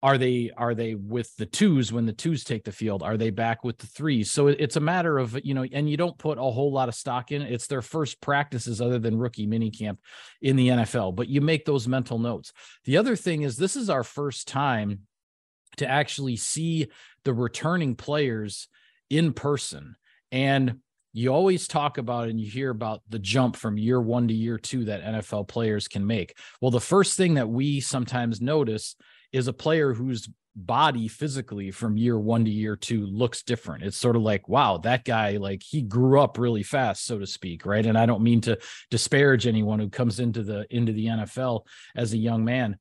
are 0.04 0.18
they 0.18 0.50
are 0.54 0.74
they 0.74 0.94
with 0.94 1.34
the 1.36 1.46
twos 1.46 1.90
when 1.90 2.04
the 2.04 2.12
twos 2.12 2.44
take 2.44 2.62
the 2.62 2.70
field? 2.70 3.02
Are 3.02 3.16
they 3.16 3.30
back 3.30 3.64
with 3.64 3.78
the 3.78 3.86
threes? 3.86 4.30
So 4.30 4.48
it's 4.48 4.76
a 4.76 4.80
matter 4.80 5.16
of 5.16 5.40
you 5.42 5.54
know 5.54 5.64
and 5.72 5.88
you 5.88 5.96
don't 5.96 6.18
put 6.18 6.36
a 6.36 6.42
whole 6.42 6.70
lot 6.70 6.90
of 6.90 6.94
stock 6.94 7.32
in. 7.32 7.40
It 7.40 7.54
it's 7.54 7.66
their 7.68 7.80
first 7.80 8.20
practices 8.20 8.82
other 8.82 8.98
than 8.98 9.16
rookie 9.16 9.46
minicamp 9.46 9.96
in 10.42 10.56
the 10.56 10.68
nfl 10.68 11.16
but 11.16 11.28
you 11.28 11.40
make 11.40 11.64
those 11.64 11.88
mental 11.88 12.18
notes. 12.18 12.52
The 12.84 12.98
other 12.98 13.16
thing 13.16 13.42
is 13.42 13.56
this 13.56 13.76
is 13.76 13.88
our 13.88 14.04
first 14.04 14.46
time 14.46 15.00
to 15.78 15.88
actually 15.88 16.36
see 16.36 16.88
the 17.24 17.32
returning 17.32 17.94
players 17.94 18.68
in 19.08 19.32
person. 19.32 19.96
And 20.30 20.80
you 21.14 21.32
always 21.32 21.66
talk 21.66 21.96
about 21.96 22.28
and 22.28 22.38
you 22.38 22.50
hear 22.50 22.68
about 22.68 23.00
the 23.08 23.18
jump 23.18 23.56
from 23.56 23.78
year 23.78 24.02
one 24.02 24.28
to 24.28 24.34
year 24.34 24.58
two 24.58 24.84
that 24.84 25.02
NFL 25.02 25.48
players 25.48 25.88
can 25.88 26.06
make. 26.06 26.36
Well, 26.60 26.72
the 26.72 26.80
first 26.80 27.16
thing 27.16 27.34
that 27.34 27.48
we 27.48 27.80
sometimes 27.80 28.42
notice 28.42 28.96
is 29.34 29.48
a 29.48 29.52
player 29.52 29.92
whose 29.92 30.28
body 30.56 31.08
physically 31.08 31.72
from 31.72 31.96
year 31.96 32.16
one 32.16 32.44
to 32.44 32.50
year 32.50 32.76
two 32.76 33.04
looks 33.06 33.42
different. 33.42 33.82
It's 33.82 33.96
sort 33.96 34.14
of 34.14 34.22
like, 34.22 34.48
wow, 34.48 34.78
that 34.78 35.04
guy, 35.04 35.38
like 35.38 35.62
he 35.64 35.82
grew 35.82 36.20
up 36.20 36.38
really 36.38 36.62
fast, 36.62 37.04
so 37.04 37.18
to 37.18 37.26
speak. 37.26 37.66
Right. 37.66 37.84
And 37.84 37.98
I 37.98 38.06
don't 38.06 38.22
mean 38.22 38.40
to 38.42 38.58
disparage 38.90 39.48
anyone 39.48 39.80
who 39.80 39.88
comes 39.88 40.20
into 40.20 40.44
the 40.44 40.66
into 40.70 40.92
the 40.92 41.06
NFL 41.06 41.66
as 41.96 42.12
a 42.12 42.18
young 42.18 42.44
man, 42.44 42.78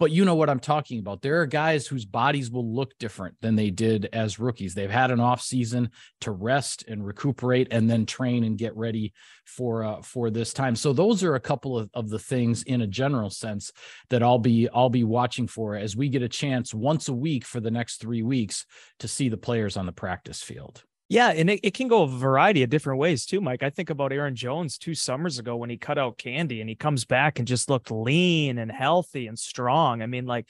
but 0.00 0.10
you 0.10 0.24
know 0.24 0.34
what 0.34 0.48
I'm 0.48 0.60
talking 0.60 0.98
about. 0.98 1.20
There 1.20 1.42
are 1.42 1.46
guys 1.46 1.86
whose 1.86 2.06
bodies 2.06 2.50
will 2.50 2.74
look 2.74 2.96
different 2.98 3.36
than 3.42 3.54
they 3.54 3.68
did 3.68 4.08
as 4.14 4.38
rookies. 4.38 4.74
They've 4.74 4.90
had 4.90 5.10
an 5.10 5.20
off 5.20 5.42
season 5.42 5.90
to 6.22 6.30
rest 6.30 6.86
and 6.88 7.06
recuperate 7.06 7.68
and 7.70 7.88
then 7.88 8.06
train 8.06 8.42
and 8.44 8.56
get 8.56 8.74
ready 8.74 9.12
for 9.44 9.84
uh, 9.84 10.00
for 10.00 10.30
this 10.30 10.54
time. 10.54 10.74
So 10.74 10.94
those 10.94 11.22
are 11.22 11.34
a 11.34 11.40
couple 11.40 11.78
of, 11.78 11.90
of 11.92 12.08
the 12.08 12.18
things 12.18 12.62
in 12.62 12.80
a 12.80 12.86
general 12.86 13.28
sense 13.28 13.72
that 14.08 14.22
I'll 14.22 14.38
be 14.38 14.70
I'll 14.72 14.88
be 14.88 15.04
watching 15.04 15.46
for 15.46 15.76
as 15.76 15.94
we 15.94 16.08
get 16.08 16.22
a 16.22 16.28
chance 16.28 16.72
once 16.72 17.08
a 17.08 17.14
week 17.14 17.44
for 17.44 17.60
the 17.60 17.70
next 17.70 18.00
3 18.00 18.22
weeks 18.22 18.64
to 19.00 19.08
see 19.08 19.28
the 19.28 19.36
players 19.36 19.76
on 19.76 19.84
the 19.84 19.92
practice 19.92 20.42
field. 20.42 20.82
Yeah, 21.10 21.30
and 21.30 21.50
it, 21.50 21.58
it 21.64 21.74
can 21.74 21.88
go 21.88 22.04
a 22.04 22.06
variety 22.06 22.62
of 22.62 22.70
different 22.70 23.00
ways 23.00 23.26
too, 23.26 23.40
Mike. 23.40 23.64
I 23.64 23.70
think 23.70 23.90
about 23.90 24.12
Aaron 24.12 24.36
Jones 24.36 24.78
two 24.78 24.94
summers 24.94 25.40
ago 25.40 25.56
when 25.56 25.68
he 25.68 25.76
cut 25.76 25.98
out 25.98 26.18
candy 26.18 26.60
and 26.60 26.70
he 26.70 26.76
comes 26.76 27.04
back 27.04 27.40
and 27.40 27.48
just 27.48 27.68
looked 27.68 27.90
lean 27.90 28.58
and 28.58 28.70
healthy 28.70 29.26
and 29.26 29.36
strong. 29.36 30.02
I 30.02 30.06
mean, 30.06 30.26
like 30.26 30.46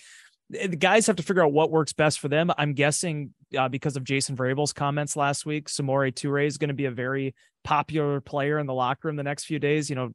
the 0.51 0.69
guys 0.77 1.07
have 1.07 1.17
to 1.17 1.23
figure 1.23 1.43
out 1.43 1.55
what 1.55 1.71
works 1.71 1.95
best 1.95 2.21
for 2.21 2.29
them. 2.29 2.53
I'm 2.59 2.75
guessing 2.75 3.33
uh, 3.57 3.71
because 3.71 3.97
of 3.97 4.05
Jason 4.05 4.37
Vrabel's 4.37 4.75
comments 4.75 5.17
last 5.17 5.47
week, 5.47 5.69
Samori 5.71 6.13
Toure 6.13 6.47
is 6.47 6.59
going 6.59 6.69
to 6.69 6.75
be 6.75 6.85
a 6.85 6.91
very 6.91 7.35
popular 7.65 8.21
player 8.21 8.59
in 8.59 8.67
the 8.67 8.75
locker 8.75 9.09
room 9.09 9.17
the 9.17 9.23
next 9.23 9.45
few 9.45 9.59
days. 9.59 9.89
You 9.89 9.97
know, 9.97 10.11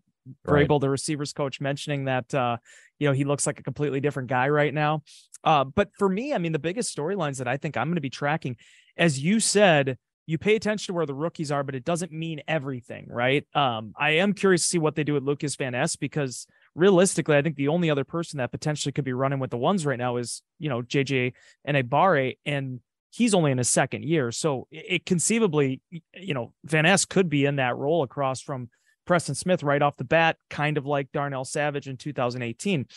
Vrabel, 0.47 0.69
right. 0.69 0.81
the 0.81 0.89
receivers 0.91 1.33
coach, 1.33 1.59
mentioning 1.59 2.05
that 2.05 2.31
uh, 2.35 2.57
you 2.99 3.07
know 3.07 3.13
he 3.13 3.23
looks 3.23 3.47
like 3.47 3.59
a 3.59 3.63
completely 3.63 3.99
different 3.99 4.29
guy 4.29 4.47
right 4.49 4.75
now. 4.75 5.01
Uh, 5.43 5.63
but 5.63 5.89
for 5.97 6.07
me, 6.07 6.35
I 6.35 6.37
mean, 6.37 6.51
the 6.51 6.59
biggest 6.59 6.95
storylines 6.95 7.39
that 7.39 7.47
I 7.47 7.57
think 7.57 7.77
I'm 7.77 7.87
going 7.87 7.95
to 7.95 8.01
be 8.01 8.11
tracking, 8.11 8.57
as 8.95 9.19
you 9.19 9.39
said, 9.39 9.97
you 10.27 10.37
pay 10.37 10.55
attention 10.55 10.87
to 10.87 10.93
where 10.95 11.05
the 11.05 11.13
rookies 11.13 11.51
are, 11.51 11.63
but 11.63 11.75
it 11.75 11.85
doesn't 11.85 12.11
mean 12.11 12.41
everything, 12.47 13.07
right? 13.09 13.45
Um, 13.53 13.93
I 13.97 14.11
am 14.11 14.33
curious 14.33 14.63
to 14.63 14.67
see 14.67 14.77
what 14.79 14.95
they 14.95 15.03
do 15.03 15.13
with 15.13 15.23
Lucas 15.23 15.55
Van 15.55 15.73
Ness 15.73 15.95
because 15.95 16.47
realistically, 16.73 17.37
I 17.37 17.41
think 17.41 17.55
the 17.55 17.67
only 17.67 17.89
other 17.89 18.03
person 18.03 18.37
that 18.37 18.51
potentially 18.51 18.91
could 18.91 19.05
be 19.05 19.13
running 19.13 19.39
with 19.39 19.51
the 19.51 19.57
ones 19.57 19.85
right 19.85 19.99
now 19.99 20.17
is, 20.17 20.41
you 20.57 20.69
know, 20.69 20.81
JJ 20.81 21.33
and 21.63 21.77
Enagbare, 21.77 22.37
and 22.45 22.79
he's 23.11 23.33
only 23.33 23.51
in 23.51 23.57
his 23.57 23.69
second 23.69 24.03
year. 24.03 24.31
So 24.31 24.67
it, 24.71 24.85
it 24.89 25.05
conceivably, 25.05 25.81
you 26.13 26.33
know, 26.33 26.53
Van 26.63 26.83
Ness 26.83 27.05
could 27.05 27.29
be 27.29 27.45
in 27.45 27.57
that 27.57 27.77
role 27.77 28.03
across 28.03 28.41
from 28.41 28.69
Preston 29.05 29.35
Smith 29.35 29.63
right 29.63 29.81
off 29.81 29.97
the 29.97 30.03
bat, 30.03 30.37
kind 30.49 30.77
of 30.77 30.85
like 30.85 31.11
Darnell 31.11 31.45
Savage 31.45 31.87
in 31.87 31.97
2018. 31.97 32.87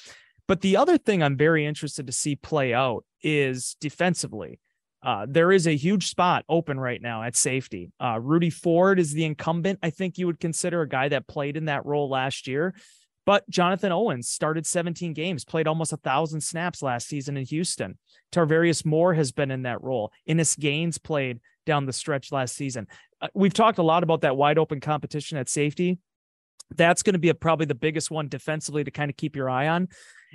But 0.47 0.63
the 0.63 0.79
other 0.79 0.97
thing 0.97 1.23
I'm 1.23 1.37
very 1.37 1.67
interested 1.67 2.07
to 2.07 2.13
see 2.13 2.35
play 2.35 2.73
out 2.73 3.05
is 3.23 3.77
defensively. 3.81 4.61
Uh, 5.09 5.25
there 5.27 5.51
is 5.51 5.67
a 5.67 5.75
huge 5.75 6.07
spot 6.07 6.45
open 6.51 6.79
right 6.79 7.01
now 7.01 7.23
at 7.23 7.35
safety. 7.35 7.91
Uh, 7.99 8.21
Rudy 8.21 8.51
Ford 8.51 8.99
is 8.99 9.15
the 9.15 9.25
incumbent. 9.25 9.79
I 9.83 9.89
think 9.89 10.19
you 10.19 10.27
would 10.27 10.39
consider 10.39 10.83
a 10.83 10.89
guy 10.89 11.09
that 11.09 11.27
played 11.27 11.57
in 11.57 11.65
that 11.65 11.87
role 11.87 12.11
last 12.11 12.47
year. 12.47 12.75
But 13.25 13.49
Jonathan 13.49 13.91
Owens 13.91 14.29
started 14.29 14.67
17 14.67 15.15
games, 15.15 15.47
played 15.47 15.67
almost 15.67 15.95
a 15.95 15.97
thousand 15.97 16.43
snaps 16.43 16.83
last 16.83 17.09
season 17.09 17.39
in 17.39 17.47
Houston. 17.47 17.97
Tarvarius 18.33 18.85
Moore 18.85 19.15
has 19.15 19.33
been 19.33 19.51
in 19.51 19.63
that 19.63 19.83
role. 19.83 20.13
Innis 20.27 20.55
Gaines 20.57 20.99
played 20.99 21.41
down 21.65 21.87
the 21.87 21.95
stretch 21.95 22.31
last 22.31 22.55
season. 22.55 22.87
Uh, 23.19 23.29
we've 23.33 23.55
talked 23.55 23.79
a 23.79 23.83
lot 23.83 24.03
about 24.03 24.21
that 24.21 24.37
wide 24.37 24.59
open 24.59 24.79
competition 24.79 25.39
at 25.39 25.49
safety. 25.49 25.97
That's 26.77 27.03
going 27.03 27.15
to 27.15 27.19
be 27.19 27.31
a, 27.31 27.35
probably 27.35 27.65
the 27.65 27.75
biggest 27.75 28.11
one 28.11 28.29
defensively 28.29 28.85
to 28.85 28.91
kind 28.91 29.11
of 29.11 29.17
keep 29.17 29.37
your 29.37 29.49
eye 29.49 29.69
on. 29.69 29.89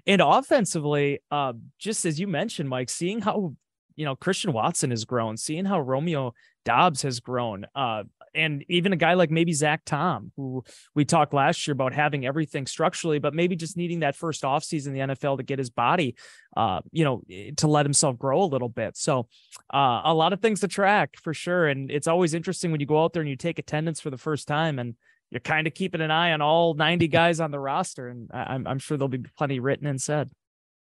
And 0.08 0.20
offensively, 0.20 1.20
uh, 1.30 1.54
just 1.78 2.08
as 2.08 2.20
you 2.20 2.28
mentioned, 2.28 2.70
Mike, 2.70 2.90
seeing 2.90 3.22
how 3.22 3.54
you 3.96 4.06
know 4.06 4.16
Christian 4.16 4.54
Watson 4.54 4.90
has 4.92 5.06
grown, 5.06 5.38
seeing 5.38 5.66
how 5.66 5.80
Romeo 5.80 6.34
Doubs 6.66 7.02
has 7.02 7.20
grown, 7.20 7.66
uh, 7.76 8.04
and 8.36 8.66
even 8.70 8.94
a 8.94 8.98
guy 8.98 9.14
like 9.14 9.32
maybe 9.32 9.54
Zach 9.54 9.82
Tom, 9.86 10.32
who 10.36 10.64
we 10.96 11.06
talked 11.06 11.34
last 11.34 11.68
year 11.68 11.74
about 11.74 11.94
having 11.94 12.26
everything 12.26 12.66
structurally, 12.66 13.20
but 13.20 13.34
maybe 13.34 13.56
just 13.56 13.78
needing 13.78 14.00
that 14.00 14.16
first 14.16 14.44
offseason 14.44 14.88
in 14.88 14.94
the 14.94 15.16
NFL 15.16 15.38
to 15.38 15.44
get 15.44 15.60
his 15.60 15.70
body, 15.70 16.16
uh, 16.58 16.82
you 16.92 17.04
know, 17.04 17.22
eh, 17.30 17.52
to 17.58 17.68
let 17.68 17.86
himself 17.86 18.18
grow 18.18 18.44
a 18.44 18.46
little 18.46 18.70
bit. 18.70 18.98
So 18.98 19.28
uh, 19.74 20.02
a 20.06 20.14
lot 20.14 20.34
of 20.34 20.42
things 20.42 20.62
to 20.62 20.68
track 20.68 21.16
for 21.22 21.34
sure. 21.34 21.68
And 21.68 21.92
it's 21.92 22.08
always 22.08 22.34
interesting 22.34 22.72
when 22.72 22.80
you 22.80 22.88
go 22.88 23.04
out 23.04 23.14
there 23.14 23.22
and 23.22 23.30
you 23.30 23.38
take 23.38 23.60
attendance 23.60 24.02
for 24.02 24.10
the 24.10 24.18
first 24.18 24.48
time 24.48 24.80
and 24.80 24.96
you're 25.30 25.40
kind 25.40 25.68
of 25.68 25.74
keeping 25.74 26.02
an 26.02 26.12
eye 26.12 26.32
on 26.32 26.42
all 26.42 26.74
90 26.74 27.08
guys 27.10 27.40
on 27.40 27.52
the 27.52 27.60
roster. 27.60 28.08
And 28.08 28.30
I'm, 28.34 28.68
I'm 28.68 28.80
sure 28.80 28.98
there'll 28.98 29.10
be 29.10 29.26
plenty 29.38 29.60
written 29.60 29.88
and 29.88 30.02
said. 30.02 30.32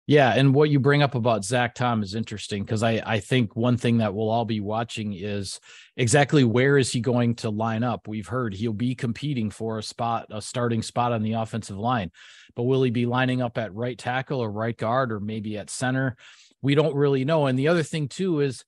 Yeah, 0.07 0.33
and 0.35 0.53
what 0.53 0.69
you 0.69 0.79
bring 0.79 1.01
up 1.01 1.15
about 1.15 1.43
Zach 1.43 1.73
Tom 1.73 2.03
is 2.03 2.13
interesting 2.13 2.63
because 2.63 2.83
I 2.83 3.01
I 3.03 3.19
think 3.19 3.55
one 3.55 3.75
thing 3.75 3.97
that 3.97 4.13
we'll 4.13 4.29
all 4.29 4.45
be 4.45 4.59
watching 4.59 5.13
is 5.13 5.59
exactly 5.97 6.43
where 6.43 6.77
is 6.77 6.91
he 6.91 6.99
going 6.99 7.35
to 7.37 7.49
line 7.49 7.83
up. 7.83 8.07
We've 8.07 8.27
heard 8.27 8.53
he'll 8.53 8.71
be 8.71 8.93
competing 8.93 9.49
for 9.49 9.79
a 9.79 9.83
spot, 9.83 10.27
a 10.29 10.43
starting 10.43 10.83
spot 10.83 11.11
on 11.11 11.23
the 11.23 11.33
offensive 11.33 11.77
line, 11.77 12.11
but 12.55 12.63
will 12.63 12.83
he 12.83 12.91
be 12.91 13.07
lining 13.07 13.41
up 13.41 13.57
at 13.57 13.73
right 13.73 13.97
tackle 13.97 14.41
or 14.41 14.51
right 14.51 14.77
guard 14.77 15.11
or 15.11 15.19
maybe 15.19 15.57
at 15.57 15.71
center? 15.71 16.17
We 16.61 16.75
don't 16.75 16.95
really 16.95 17.25
know. 17.25 17.47
And 17.47 17.57
the 17.57 17.69
other 17.69 17.83
thing 17.83 18.07
too 18.07 18.41
is 18.41 18.63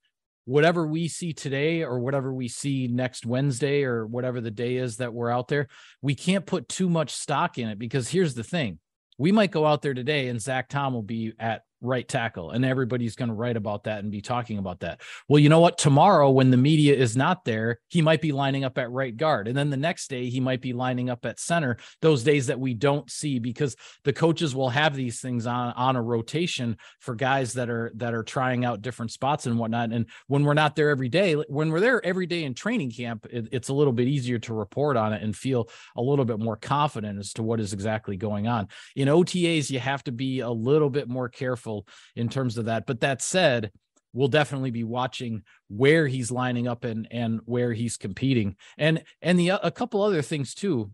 whatever 0.46 0.88
we 0.88 1.08
see 1.08 1.34
today 1.34 1.84
or 1.84 2.00
whatever 2.00 2.34
we 2.34 2.48
see 2.48 2.88
next 2.88 3.28
Wednesday 3.28 3.84
or 3.84 4.08
whatever 4.08 4.42
the 4.42 4.50
day 4.50 4.78
is 4.78 4.98
that 4.98 5.14
we're 5.14 5.30
out 5.30 5.50
there, 5.50 5.68
we 6.02 6.16
can't 6.16 6.48
put 6.48 6.68
too 6.68 6.90
much 6.90 7.12
stock 7.12 7.60
in 7.60 7.70
it 7.70 7.78
because 7.78 8.10
here's 8.10 8.34
the 8.34 8.44
thing 8.44 8.80
we 9.18 9.32
might 9.32 9.52
go 9.52 9.66
out 9.66 9.82
there 9.82 9.94
today 9.94 10.28
and 10.28 10.42
Zach 10.42 10.70
Tom 10.70 10.94
will 10.94 11.02
be 11.02 11.34
at 11.40 11.64
right 11.82 12.08
tackle 12.08 12.52
and 12.52 12.66
everybody's 12.66 13.16
going 13.16 13.30
to 13.30 13.36
write 13.36 13.58
about 13.58 13.84
that 13.84 14.00
and 14.00 14.12
be 14.12 14.22
talking 14.22 14.58
about 14.58 14.80
that. 14.80 15.02
Well 15.28 15.40
you 15.40 15.50
know 15.50 15.60
what? 15.60 15.78
Tomorrow 15.78 16.32
when 16.32 16.52
the 16.52 16.58
media 16.58 16.96
is 16.96 17.16
not 17.16 17.46
there 17.46 17.80
he 17.88 18.02
might 18.02 18.22
be 18.22 18.32
lining 18.32 18.64
up 18.64 18.78
at 18.78 18.92
right 18.92 19.16
guard 19.16 19.48
and 19.48 19.58
then 19.58 19.70
the 19.70 19.78
next 19.78 20.10
day 20.10 20.30
he 20.30 20.40
might 20.40 20.62
be 20.62 20.74
lining 20.74 21.10
up 21.10 21.26
at 21.26 21.40
center. 21.40 21.78
Those 22.02 22.24
days 22.24 22.48
that 22.48 22.60
we 22.60 22.74
don't 22.74 23.10
see 23.10 23.40
because 23.40 23.76
the 24.04 24.14
coaches 24.14 24.56
will 24.56 24.70
have 24.70 24.96
these 24.96 25.20
things 25.20 25.46
on 25.46 25.74
on 25.74 25.96
a 25.96 26.02
rotation 26.02 26.78
for 27.00 27.16
guys 27.16 27.54
that 27.54 27.70
are 27.70 27.92
that 27.96 28.14
are 28.14 28.24
trying 28.24 28.66
out 28.66 28.82
different 28.82 29.12
spots 29.12 29.46
and 29.46 29.58
whatnot 29.60 29.92
and 29.92 30.08
when 30.28 30.44
we're 30.44 30.54
not 30.54 30.76
there 30.76 30.90
every 30.90 31.10
day 31.10 31.34
when 31.34 31.72
we're 31.72 31.80
there 31.80 32.04
every 32.06 32.26
day 32.26 32.44
in 32.44 32.54
training 32.54 32.92
camp 32.92 33.26
it, 33.30 33.50
it's 33.52 33.70
a 33.70 33.74
little 33.74 33.94
bit 33.94 34.08
easier 34.08 34.40
to 34.40 34.54
report 34.54 34.98
on 34.98 35.14
it 35.14 35.22
and 35.22 35.36
feel 35.36 35.70
a 35.96 36.02
little 36.02 36.26
bit 36.26 36.40
more 36.40 36.58
confident 36.58 37.20
as 37.20 37.34
to 37.34 37.44
what 37.44 37.60
is 37.60 37.74
exactly 37.74 38.18
going 38.18 38.48
on. 38.48 38.68
In 38.96 39.08
otas 39.08 39.70
you 39.70 39.80
have 39.80 40.04
to 40.06 40.12
be 40.12 40.40
a 40.40 40.50
little 40.50 40.90
bit 40.90 41.08
more 41.08 41.30
careful 41.30 41.67
careful 41.68 41.88
in 42.16 42.30
terms 42.30 42.58
of 42.58 42.66
that. 42.66 42.86
But 42.86 43.02
that 43.02 43.22
said, 43.22 43.72
we'll 44.14 44.28
definitely 44.28 44.72
be 44.72 44.84
watching 44.84 45.44
where 45.70 46.08
he's 46.08 46.32
lining 46.32 46.68
up 46.68 46.84
and 46.84 47.08
and 47.12 47.42
where 47.46 47.74
he's 47.74 47.98
competing. 47.98 48.56
And 48.78 49.04
and 49.22 49.40
the 49.40 49.50
a 49.50 49.72
couple 49.72 50.02
other 50.02 50.22
things 50.22 50.54
too. 50.54 50.92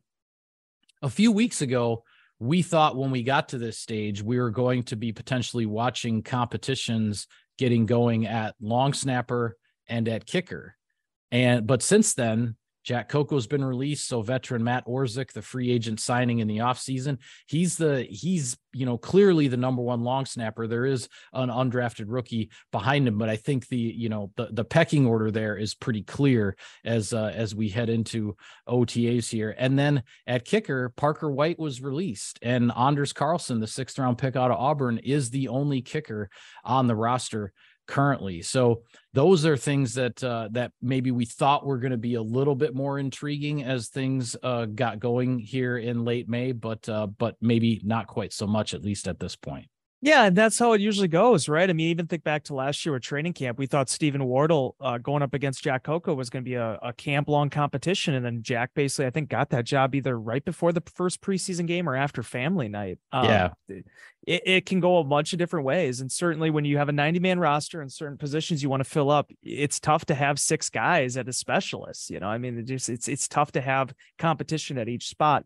A 1.02 1.10
few 1.10 1.32
weeks 1.32 1.62
ago, 1.62 2.04
we 2.40 2.62
thought 2.62 2.96
when 2.96 3.12
we 3.12 3.24
got 3.24 3.50
to 3.50 3.58
this 3.58 3.78
stage, 3.78 4.22
we 4.22 4.40
were 4.40 4.52
going 4.52 4.84
to 4.84 4.96
be 4.96 5.12
potentially 5.12 5.66
watching 5.66 6.24
competitions 6.24 7.28
getting 7.60 7.86
going 7.86 8.26
at 8.26 8.56
long 8.60 8.94
snapper 8.94 9.56
and 9.88 10.08
at 10.10 10.26
kicker. 10.26 10.76
And 11.32 11.68
but 11.68 11.84
since 11.84 12.14
then, 12.16 12.56
Jack 12.84 13.10
Coco's 13.10 13.48
been 13.48 13.64
released. 13.64 14.08
So 14.08 14.22
veteran 14.22 14.64
Matt 14.64 14.86
Orzech, 14.86 15.32
the 15.32 15.42
free 15.42 15.72
agent 15.72 16.00
signing 16.00 16.40
in 16.40 16.48
the 16.48 16.58
offseason, 16.58 17.18
he's 17.48 17.78
the 17.78 18.04
he's 18.04 18.58
you 18.74 18.86
know 18.86 18.98
clearly 18.98 19.48
the 19.48 19.58
number 19.58 19.82
one 19.82 20.04
long 20.04 20.26
snapper. 20.26 20.68
There 20.68 20.86
is 20.86 21.08
an 21.32 21.50
undrafted 21.50 22.06
rookie 22.08 22.50
behind 22.72 23.08
him, 23.08 23.18
but 23.18 23.30
I 23.30 23.36
think 23.36 23.68
the 23.68 23.78
you 23.78 24.10
know 24.10 24.32
the 24.36 24.50
the 24.52 24.66
pecking 24.66 25.06
order 25.06 25.32
there 25.32 25.58
is 25.58 25.76
pretty 25.76 26.04
clear 26.04 26.56
as 26.84 27.14
uh, 27.14 27.32
as 27.34 27.56
we 27.56 27.70
head 27.70 27.90
into 27.90 28.36
OTAs 28.68 29.30
here. 29.30 29.56
And 29.58 29.78
then 29.80 30.04
at 30.28 30.46
kicker, 30.46 30.90
Parker 30.90 31.32
White 31.32 31.60
was 31.60 31.82
released, 31.82 32.40
and 32.42 32.72
Anders 32.76 33.14
Carlson, 33.14 33.60
the 33.60 33.68
sixth 33.68 33.98
round 33.98 34.18
pick 34.18 34.36
out 34.36 34.52
of 34.52 34.58
Auburn, 34.58 34.98
is 34.98 35.30
the 35.30 35.48
only 35.48 35.82
kicker 35.82 36.30
on 36.64 36.88
the 36.88 36.96
roster 36.96 37.54
currently. 37.88 38.42
So 38.42 38.84
those 39.14 39.46
are 39.46 39.58
things 39.58 39.94
that 39.96 40.24
uh, 40.24 40.50
that 40.52 40.72
maybe 40.82 41.12
we 41.12 41.26
thought 41.26 41.66
were 41.66 41.78
going 41.78 41.92
to 41.92 41.98
be 41.98 42.16
a 42.16 42.22
little 42.22 42.56
bit 42.56 42.76
more 42.76 43.00
intriguing 43.00 43.64
as 43.64 43.90
things 43.90 44.36
uh, 44.44 44.66
got 44.66 45.00
going 45.00 45.40
here 45.40 45.78
in 45.78 46.06
late 46.06 46.30
May, 46.30 46.52
but 46.52 46.88
uh, 46.90 47.08
but 47.08 47.36
maybe 47.42 47.82
not 47.84 48.08
quite 48.08 48.34
so 48.34 48.48
much 48.48 48.74
at 48.74 48.84
least 48.84 49.08
at 49.08 49.20
this 49.20 49.36
point. 49.36 49.68
Yeah, 50.04 50.26
and 50.26 50.36
that's 50.36 50.60
how 50.60 50.74
it 50.74 50.82
usually 50.82 51.08
goes, 51.08 51.48
right? 51.48 51.70
I 51.70 51.72
mean, 51.72 51.88
even 51.88 52.08
think 52.08 52.26
back 52.26 52.44
to 52.46 52.54
last 52.54 52.86
year 52.86 52.94
at 52.98 53.04
training 53.04 53.32
camp, 53.32 53.58
we 53.58 53.68
thought 53.68 53.90
Steven 53.90 54.20
Wirtel 54.20 54.74
uh, 54.82 54.98
going 54.98 55.24
up 55.24 55.34
against 55.34 55.64
Jack 55.64 55.84
Coco 55.84 56.14
was 56.14 56.30
going 56.30 56.44
to 56.44 56.50
be 56.50 56.56
a, 56.56 56.78
a 56.84 56.92
camp 56.92 57.30
long 57.30 57.50
competition. 57.50 58.14
And 58.14 58.26
then 58.26 58.42
Jack 58.44 58.72
basically, 58.74 59.06
I 59.06 59.12
think, 59.12 59.30
got 59.30 59.52
that 59.52 59.64
job 59.64 59.96
either 59.96 60.20
right 60.20 60.44
before 60.44 60.74
the 60.74 60.84
first 60.94 61.22
preseason 61.22 61.68
game 61.68 61.88
or 61.88 61.96
after 61.96 62.22
family 62.22 62.68
night. 62.68 63.00
Um, 63.14 63.24
yeah. 63.24 63.50
It, 63.70 63.86
it 64.46 64.66
can 64.66 64.82
go 64.82 64.98
a 64.98 65.06
bunch 65.06 65.32
of 65.32 65.40
different 65.40 65.66
ways. 65.66 66.02
And 66.02 66.12
certainly 66.12 66.50
when 66.50 66.66
you 66.66 66.78
have 66.80 66.90
a 66.90 66.94
90 66.94 67.22
man 67.22 67.40
roster 67.40 67.80
and 67.80 67.90
certain 67.90 68.18
positions 68.18 68.62
you 68.62 68.70
want 68.70 68.84
to 68.84 68.90
fill 68.90 69.10
up, 69.10 69.32
it's 69.42 69.80
tough 69.80 70.04
to 70.08 70.16
have 70.16 70.38
six 70.38 70.70
guys 70.70 71.16
at 71.16 71.30
a 71.30 71.34
specialist. 71.34 72.10
You 72.10 72.20
know, 72.20 72.28
I 72.28 72.40
mean, 72.40 72.58
it 72.58 72.64
just, 72.66 72.90
it's, 72.90 73.08
it's 73.08 73.30
tough 73.30 73.54
to 73.54 73.62
have 73.62 73.94
competition 74.20 74.78
at 74.78 74.90
each 74.90 75.08
spot. 75.08 75.46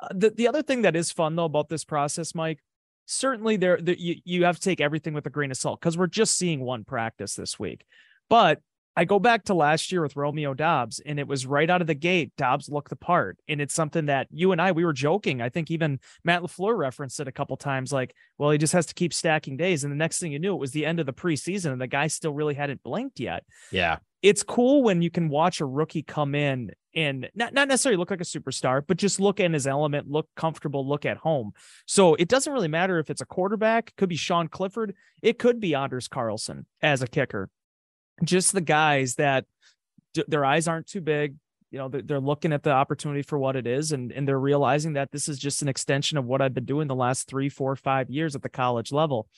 Uh, 0.00 0.08
the, 0.14 0.30
the 0.30 0.46
other 0.46 0.62
thing 0.62 0.82
that 0.82 0.94
is 0.94 1.10
fun 1.10 1.34
though 1.34 1.46
about 1.46 1.68
this 1.68 1.84
process, 1.84 2.36
Mike, 2.36 2.60
certainly 3.06 3.56
there, 3.56 3.78
there 3.80 3.94
you, 3.94 4.16
you 4.24 4.44
have 4.44 4.56
to 4.56 4.62
take 4.62 4.80
everything 4.80 5.14
with 5.14 5.26
a 5.26 5.30
grain 5.30 5.50
of 5.50 5.56
salt 5.56 5.80
because 5.80 5.96
we're 5.96 6.06
just 6.06 6.36
seeing 6.36 6.60
one 6.60 6.84
practice 6.84 7.34
this 7.34 7.58
week. 7.58 7.84
But 8.28 8.60
I 8.96 9.04
go 9.04 9.18
back 9.18 9.44
to 9.44 9.54
last 9.54 9.92
year 9.92 10.02
with 10.02 10.16
Romeo 10.16 10.54
Doubs, 10.54 11.00
and 11.04 11.20
it 11.20 11.28
was 11.28 11.46
right 11.46 11.68
out 11.68 11.80
of 11.82 11.86
the 11.86 11.94
gate. 11.94 12.32
Doubs 12.36 12.68
looked 12.68 12.88
the 12.88 12.96
part, 12.96 13.38
and 13.46 13.60
it's 13.60 13.74
something 13.74 14.06
that 14.06 14.28
you 14.30 14.52
and 14.52 14.60
I 14.60 14.72
we 14.72 14.84
were 14.84 14.92
joking. 14.94 15.42
I 15.42 15.50
think 15.50 15.70
even 15.70 16.00
Matt 16.24 16.42
LaFleur 16.42 16.76
referenced 16.76 17.20
it 17.20 17.28
a 17.28 17.32
couple 17.32 17.56
times, 17.56 17.92
like, 17.92 18.14
"Well, 18.38 18.50
he 18.50 18.58
just 18.58 18.72
has 18.72 18.86
to 18.86 18.94
keep 18.94 19.12
stacking 19.12 19.56
days." 19.56 19.84
And 19.84 19.92
the 19.92 19.96
next 19.96 20.18
thing 20.18 20.32
you 20.32 20.38
knew, 20.38 20.54
it 20.54 20.60
was 20.60 20.70
the 20.70 20.86
end 20.86 20.98
of 20.98 21.06
the 21.06 21.12
preseason, 21.12 21.72
and 21.72 21.80
the 21.80 21.86
guy 21.86 22.06
still 22.06 22.32
really 22.32 22.54
hadn't 22.54 22.82
blinked 22.82 23.20
yet. 23.20 23.44
Yeah, 23.70 23.98
it's 24.22 24.42
cool 24.42 24.82
when 24.82 25.02
you 25.02 25.10
can 25.10 25.28
watch 25.28 25.60
a 25.60 25.66
rookie 25.66 26.02
come 26.02 26.34
in 26.34 26.72
and 26.94 27.28
not, 27.34 27.52
not 27.52 27.68
necessarily 27.68 27.98
look 27.98 28.10
like 28.10 28.22
a 28.22 28.24
superstar, 28.24 28.82
but 28.84 28.96
just 28.96 29.20
look 29.20 29.38
in 29.38 29.52
his 29.52 29.66
element, 29.66 30.10
look 30.10 30.28
comfortable, 30.34 30.88
look 30.88 31.04
at 31.04 31.18
home. 31.18 31.52
So 31.86 32.14
it 32.14 32.28
doesn't 32.28 32.52
really 32.52 32.66
matter 32.68 32.98
if 32.98 33.10
it's 33.10 33.20
a 33.20 33.26
quarterback, 33.26 33.94
could 33.96 34.08
be 34.08 34.16
Sean 34.16 34.48
Clifford, 34.48 34.94
it 35.22 35.38
could 35.38 35.60
be 35.60 35.74
Anders 35.74 36.08
Carlson 36.08 36.64
as 36.80 37.02
a 37.02 37.06
kicker. 37.06 37.50
Just 38.24 38.52
the 38.52 38.60
guys 38.60 39.16
that 39.16 39.44
d- 40.14 40.24
their 40.28 40.44
eyes 40.44 40.68
aren't 40.68 40.86
too 40.86 41.00
big. 41.00 41.36
You 41.70 41.78
know, 41.78 41.88
they're 41.88 42.20
looking 42.20 42.52
at 42.52 42.62
the 42.62 42.70
opportunity 42.70 43.22
for 43.22 43.38
what 43.38 43.56
it 43.56 43.66
is, 43.66 43.92
and, 43.92 44.12
and 44.12 44.26
they're 44.26 44.38
realizing 44.38 44.94
that 44.94 45.10
this 45.10 45.28
is 45.28 45.38
just 45.38 45.62
an 45.62 45.68
extension 45.68 46.16
of 46.16 46.24
what 46.24 46.40
I've 46.40 46.54
been 46.54 46.64
doing 46.64 46.86
the 46.86 46.94
last 46.94 47.28
three, 47.28 47.48
four, 47.48 47.74
five 47.76 48.08
years 48.08 48.34
at 48.34 48.42
the 48.42 48.48
college 48.48 48.92
level. 48.92 49.28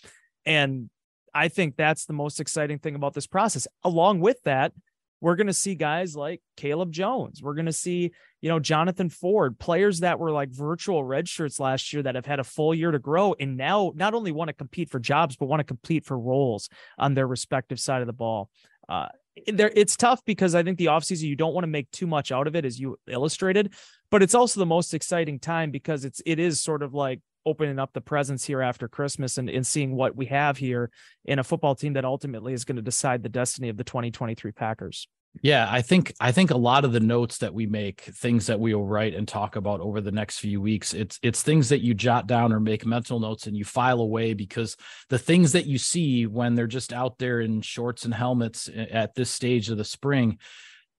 And 0.45 0.91
I 1.35 1.49
think 1.49 1.77
that's 1.77 2.05
the 2.05 2.13
most 2.13 2.39
exciting 2.39 2.79
thing 2.79 2.95
about 2.95 3.15
this 3.15 3.27
process. 3.27 3.67
Along 3.83 4.21
with 4.21 4.43
that, 4.45 4.73
we're 5.21 5.37
going 5.37 5.49
to 5.49 5.53
see 5.53 5.75
guys 5.75 6.15
like 6.15 6.41
Caleb 6.57 6.93
Jones. 6.93 7.43
We're 7.43 7.55
going 7.55 7.67
to 7.67 7.73
see, 7.73 8.13
you 8.41 8.49
know, 8.49 8.61
Jonathan 8.61 9.09
Ford, 9.09 9.59
players 9.59 10.01
that 10.01 10.19
were 10.19 10.31
like 10.31 10.51
virtual 10.51 11.03
red 11.03 11.29
shirts 11.29 11.59
last 11.59 11.93
year 11.93 12.03
that 12.03 12.15
have 12.15 12.27
had 12.27 12.41
a 12.41 12.45
full 12.45 12.75
year 12.75 12.91
to 12.91 12.99
grow 12.99 13.35
and 13.39 13.57
now 13.57 13.93
not 13.97 14.15
only 14.15 14.33
want 14.33 14.49
to 14.49 14.55
compete 14.55 14.91
for 14.91 15.01
jobs, 15.01 15.37
but 15.37 15.47
want 15.47 15.61
to 15.61 15.65
compete 15.65 16.05
for 16.05 16.19
roles 16.19 16.69
on 16.99 17.15
their 17.15 17.27
respective 17.27 17.81
side 17.81 18.01
of 18.01 18.07
the 18.07 18.13
ball. 18.13 18.49
Uh, 18.89 19.09
there 19.47 19.71
it's 19.75 19.97
tough 19.97 20.25
because 20.25 20.55
I 20.55 20.63
think 20.63 20.79
the 20.79 20.87
offseason 20.87 21.23
you 21.23 21.37
don't 21.37 21.55
want 21.55 21.65
to 21.65 21.69
make 21.69 21.91
too 21.91 22.07
much 22.07 22.33
out 22.33 22.47
of 22.47 22.57
it 22.57 22.65
as 22.65 22.79
you 22.79 22.99
illustrated, 23.07 23.75
but 24.11 24.23
it's 24.23 24.35
also 24.35 24.61
the 24.61 24.67
most 24.67 24.95
exciting 24.95 25.39
time 25.39 25.71
because 25.71 26.05
it's 26.05 26.21
it 26.27 26.39
is 26.39 26.61
sort 26.61 26.83
of 26.83 26.95
like 26.95 27.21
opening 27.47 27.79
up 27.79 27.93
the 27.93 28.01
presents 28.01 28.45
here 28.45 28.61
after 28.61 28.89
Christmas 28.89 29.39
and, 29.39 29.49
and 29.49 29.67
seeing 29.67 29.95
what 29.95 30.17
we 30.17 30.27
have 30.27 30.59
here 30.59 30.91
in 31.25 31.39
a 31.39 31.45
football 31.45 31.75
team 31.75 31.95
that 31.95 32.05
ultimately 32.05 32.53
is 32.53 32.65
going 32.65 32.77
to 32.77 32.83
decide 32.83 33.23
the 33.23 33.29
destiny 33.29 33.69
of 33.69 33.77
the 33.77 33.85
2023 33.85 34.53
Packers. 34.53 35.09
Yeah, 35.43 35.69
I 35.71 35.83
think 35.83 36.15
I 36.21 36.33
think 36.33 36.51
a 36.51 36.57
lot 36.57 36.85
of 36.85 36.93
the 36.93 37.01
notes 37.01 37.39
that 37.39 37.55
we 37.55 37.67
make, 37.67 38.01
things 38.01 38.47
that 38.47 38.59
we 38.59 38.75
will 38.75 38.87
write 38.87 39.15
and 39.15 39.29
talk 39.29 39.57
about 39.57 39.81
over 39.81 40.01
the 40.01 40.11
next 40.11 40.39
few 40.41 40.61
weeks, 40.61 40.95
it's 40.95 41.21
it's 41.23 41.43
things 41.43 41.69
that 41.69 41.81
you 41.81 41.95
jot 41.95 42.27
down 42.27 42.53
or 42.53 42.59
make 42.59 42.85
mental 42.85 43.21
notes 43.21 43.47
and 43.47 43.57
you 43.57 43.65
file 43.65 44.01
away 44.01 44.35
because 44.35 44.77
the 45.11 45.19
things 45.19 45.53
that 45.53 45.67
you 45.67 45.79
see 45.79 46.27
when 46.27 46.55
they're 46.55 46.67
just 46.67 46.93
out 46.93 47.19
there 47.19 47.41
in 47.41 47.61
shorts 47.61 48.05
and 48.05 48.15
helmets 48.15 48.69
at 48.75 49.15
this 49.15 49.31
stage 49.31 49.71
of 49.71 49.77
the 49.77 49.85
spring, 49.85 50.39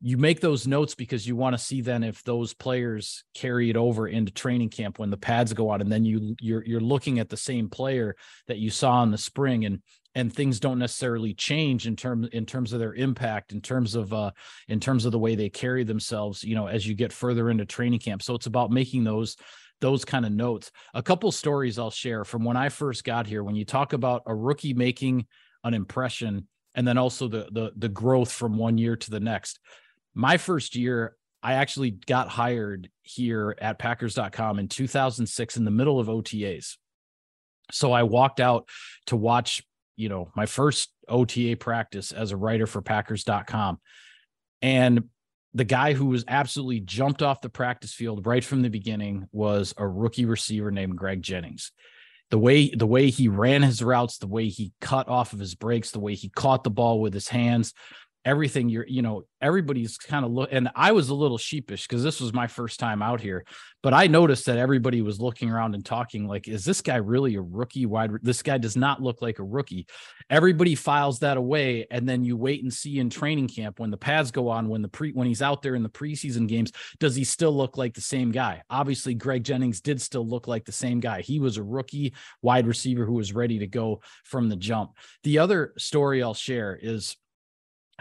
you 0.01 0.18
make 0.18 0.39
those 0.39 0.65
notes 0.65 0.96
because 0.96 1.27
you 1.27 1.36
want 1.36 1.53
to 1.53 1.63
see 1.63 1.82
then 1.82 2.03
if 2.03 2.24
those 2.24 2.53
players 2.53 3.24
carry 3.34 3.70
it 3.70 3.75
over 3.75 4.08
into 4.08 4.32
training 4.32 4.70
camp 4.70 4.98
when 4.98 5.10
the 5.10 5.18
pads 5.18 5.53
go 5.53 5.70
on 5.70 5.82
and 5.82 5.91
then 5.91 6.06
you 6.06 6.36
you're 6.39 6.63
you're 6.65 6.79
looking 6.79 7.20
at 7.20 7.29
the 7.29 7.38
same 7.38 7.70
player 7.70 8.15
that 8.48 8.60
you 8.60 8.70
saw 8.70 9.03
in 9.03 9.12
the 9.12 9.18
spring 9.18 9.65
and 9.65 9.82
and 10.15 10.34
things 10.34 10.60
don't 10.60 10.79
necessarily 10.79 11.34
change 11.34 11.86
in 11.86 11.96
terms 11.96 12.27
in 12.32 12.46
terms 12.46 12.72
of 12.74 12.79
their 12.79 12.94
impact 12.94 13.51
in 13.51 13.62
terms 13.62 13.96
of 13.96 14.13
uh 14.13 14.32
in 14.68 14.79
terms 14.79 15.06
of 15.06 15.12
the 15.12 15.20
way 15.20 15.36
they 15.36 15.50
carry 15.50 15.84
themselves 15.84 16.44
you 16.44 16.56
know 16.56 16.68
as 16.68 16.88
you 16.88 16.96
get 16.96 17.13
further 17.13 17.50
into 17.50 17.65
training 17.65 18.00
camp. 18.00 18.24
So 18.24 18.36
it's 18.36 18.48
about 18.48 18.72
making 18.72 19.03
those 19.03 19.36
those 19.82 20.03
kind 20.03 20.25
of 20.25 20.32
notes. 20.32 20.72
A 20.94 21.03
couple 21.03 21.32
stories 21.32 21.77
i'll 21.77 21.91
share 21.91 22.24
from 22.24 22.46
when 22.46 22.58
i 22.58 22.70
first 22.70 23.03
got 23.03 23.27
here 23.27 23.44
when 23.44 23.56
you 23.56 23.65
talk 23.65 23.94
about 23.94 24.24
a 24.25 24.36
rookie 24.36 24.74
making 24.74 25.27
an 25.63 25.74
impression 25.74 26.48
and 26.75 26.88
then 26.88 26.98
also 26.98 27.27
the 27.27 27.50
the 27.51 27.72
the 27.75 27.89
growth 27.89 28.32
from 28.32 28.58
one 28.58 28.77
year 28.77 28.96
to 28.96 29.12
the 29.12 29.20
next 29.20 29.60
my 30.13 30.38
first 30.38 30.75
year, 30.75 31.16
I 31.42 31.54
actually 31.54 31.92
got 31.92 32.28
hired 32.28 32.89
here 33.04 33.56
at 33.60 33.80
Packers.com 33.80 34.60
in 34.60 34.68
2006 34.68 35.58
in 35.58 35.66
the 35.66 35.72
middle 35.72 36.00
of 36.00 36.08
OTAs. 36.08 36.75
So 37.72 37.92
I 37.92 38.04
walked 38.04 38.39
out 38.39 38.68
to 39.08 39.16
watch, 39.16 39.63
you 39.96 40.10
know, 40.10 40.32
my 40.36 40.46
first 40.46 40.92
OTA 41.08 41.56
practice 41.58 42.12
as 42.12 42.32
a 42.32 42.38
writer 42.38 42.68
for 42.68 42.82
Packers.com. 42.82 43.80
And 44.62 45.06
the 45.54 45.63
guy 45.63 45.94
who 45.94 46.08
was 46.08 46.25
absolutely 46.28 46.82
jumped 46.82 47.22
off 47.22 47.42
the 47.42 47.50
practice 47.50 47.94
field 47.94 48.25
right 48.25 48.44
from 48.44 48.62
the 48.62 48.70
beginning 48.70 49.28
was 49.32 49.74
a 49.78 49.88
rookie 49.88 50.25
receiver 50.25 50.72
named 50.72 50.98
Greg 50.98 51.22
Jennings. 51.22 51.72
The 52.32 52.38
way 52.38 52.70
the 52.70 52.86
way 52.86 53.10
he 53.10 53.28
ran 53.28 53.63
his 53.63 53.82
routes, 53.82 54.20
the 54.20 54.28
way 54.28 54.50
he 54.50 54.72
cut 54.82 55.08
off 55.08 55.34
of 55.34 55.39
his 55.39 55.56
breaks, 55.56 55.89
the 55.89 56.00
way 56.00 56.13
he 56.13 56.30
caught 56.30 56.63
the 56.63 56.70
ball 56.70 57.01
with 57.01 57.13
his 57.13 57.28
hands, 57.28 57.74
everything 58.25 58.69
you're 58.69 58.85
you 58.88 59.01
know 59.01 59.23
everybody's 59.41 59.97
kind 59.97 60.25
of 60.25 60.31
look 60.31 60.49
and 60.51 60.69
i 60.75 60.91
was 60.91 61.09
a 61.09 61.15
little 61.15 61.38
sheepish 61.38 61.88
because 61.88 62.03
this 62.03 62.19
was 62.19 62.33
my 62.33 62.47
first 62.47 62.79
time 62.79 63.01
out 63.01 63.21
here 63.21 63.45
but 63.81 63.93
i 63.93 64.07
noticed 64.07 64.45
that 64.45 64.57
everybody 64.57 65.01
was 65.01 65.19
looking 65.19 65.49
around 65.49 65.73
and 65.73 65.85
talking 65.85 66.27
like 66.27 66.47
is 66.47 66.65
this 66.65 66.81
guy 66.81 66.95
really 66.95 67.35
a 67.35 67.41
rookie 67.41 67.85
wide 67.85 68.11
this 68.21 68.41
guy 68.43 68.57
does 68.57 68.75
not 68.75 69.01
look 69.01 69.21
like 69.21 69.39
a 69.39 69.43
rookie. 69.43 69.88
Everybody 70.29 70.75
files 70.75 71.19
that 71.19 71.38
away 71.38 71.88
and 71.89 72.07
then 72.07 72.23
you 72.23 72.38
wait 72.38 72.63
and 72.63 72.73
see 72.73 72.99
in 72.99 73.09
training 73.09 73.47
camp 73.47 73.79
when 73.79 73.91
the 73.91 73.97
pads 73.97 74.31
go 74.31 74.49
on 74.49 74.69
when 74.69 74.81
the 74.81 74.88
pre 74.88 75.11
when 75.11 75.27
he's 75.27 75.41
out 75.41 75.61
there 75.61 75.75
in 75.75 75.83
the 75.83 75.89
preseason 75.89 76.47
games 76.47 76.71
does 76.99 77.15
he 77.15 77.23
still 77.23 77.55
look 77.55 77.77
like 77.77 77.93
the 77.93 78.01
same 78.01 78.32
guy? 78.32 78.62
Obviously 78.69 79.13
greg 79.13 79.43
jennings 79.43 79.82
did 79.82 80.01
still 80.01 80.27
look 80.27 80.47
like 80.47 80.65
the 80.65 80.71
same 80.71 80.99
guy. 80.99 81.21
He 81.21 81.39
was 81.39 81.58
a 81.58 81.63
rookie 81.63 82.13
wide 82.41 82.67
receiver 82.67 83.05
who 83.05 83.13
was 83.13 83.34
ready 83.34 83.60
to 83.60 83.67
go 83.67 84.01
from 84.23 84.49
the 84.49 84.55
jump. 84.55 84.91
The 85.23 85.39
other 85.39 85.73
story 85.77 86.21
i'll 86.21 86.34
share 86.34 86.77
is 86.79 87.17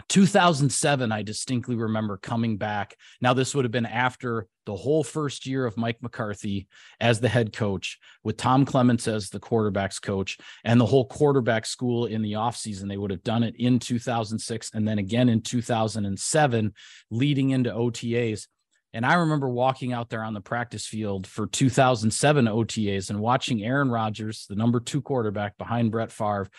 2007, 0.09 1.11
I 1.11 1.21
distinctly 1.21 1.75
remember 1.75 2.17
coming 2.17 2.57
back. 2.57 2.95
Now, 3.21 3.33
this 3.33 3.53
would 3.53 3.63
have 3.65 3.71
been 3.71 3.85
after 3.85 4.47
the 4.65 4.75
whole 4.75 5.03
first 5.03 5.45
year 5.45 5.65
of 5.65 5.77
Mike 5.77 6.01
McCarthy 6.01 6.67
as 6.99 7.19
the 7.19 7.29
head 7.29 7.53
coach, 7.53 7.97
with 8.23 8.37
Tom 8.37 8.65
Clements 8.65 9.07
as 9.07 9.29
the 9.29 9.39
quarterbacks 9.39 10.01
coach, 10.01 10.37
and 10.63 10.81
the 10.81 10.85
whole 10.85 11.05
quarterback 11.05 11.65
school 11.65 12.05
in 12.05 12.21
the 12.21 12.33
offseason. 12.33 12.89
They 12.89 12.97
would 12.97 13.11
have 13.11 13.23
done 13.23 13.43
it 13.43 13.55
in 13.57 13.79
2006 13.79 14.71
and 14.73 14.87
then 14.87 14.99
again 14.99 15.29
in 15.29 15.41
2007, 15.41 16.73
leading 17.11 17.49
into 17.51 17.71
OTAs. 17.71 18.47
And 18.93 19.05
I 19.05 19.15
remember 19.15 19.47
walking 19.47 19.93
out 19.93 20.09
there 20.09 20.23
on 20.23 20.33
the 20.33 20.41
practice 20.41 20.87
field 20.87 21.27
for 21.27 21.45
2007 21.45 22.45
OTAs 22.45 23.11
and 23.11 23.19
watching 23.19 23.63
Aaron 23.63 23.91
Rodgers, 23.91 24.45
the 24.49 24.55
number 24.55 24.79
two 24.79 25.01
quarterback 25.01 25.57
behind 25.57 25.91
Brett 25.91 26.11
Favre. 26.11 26.49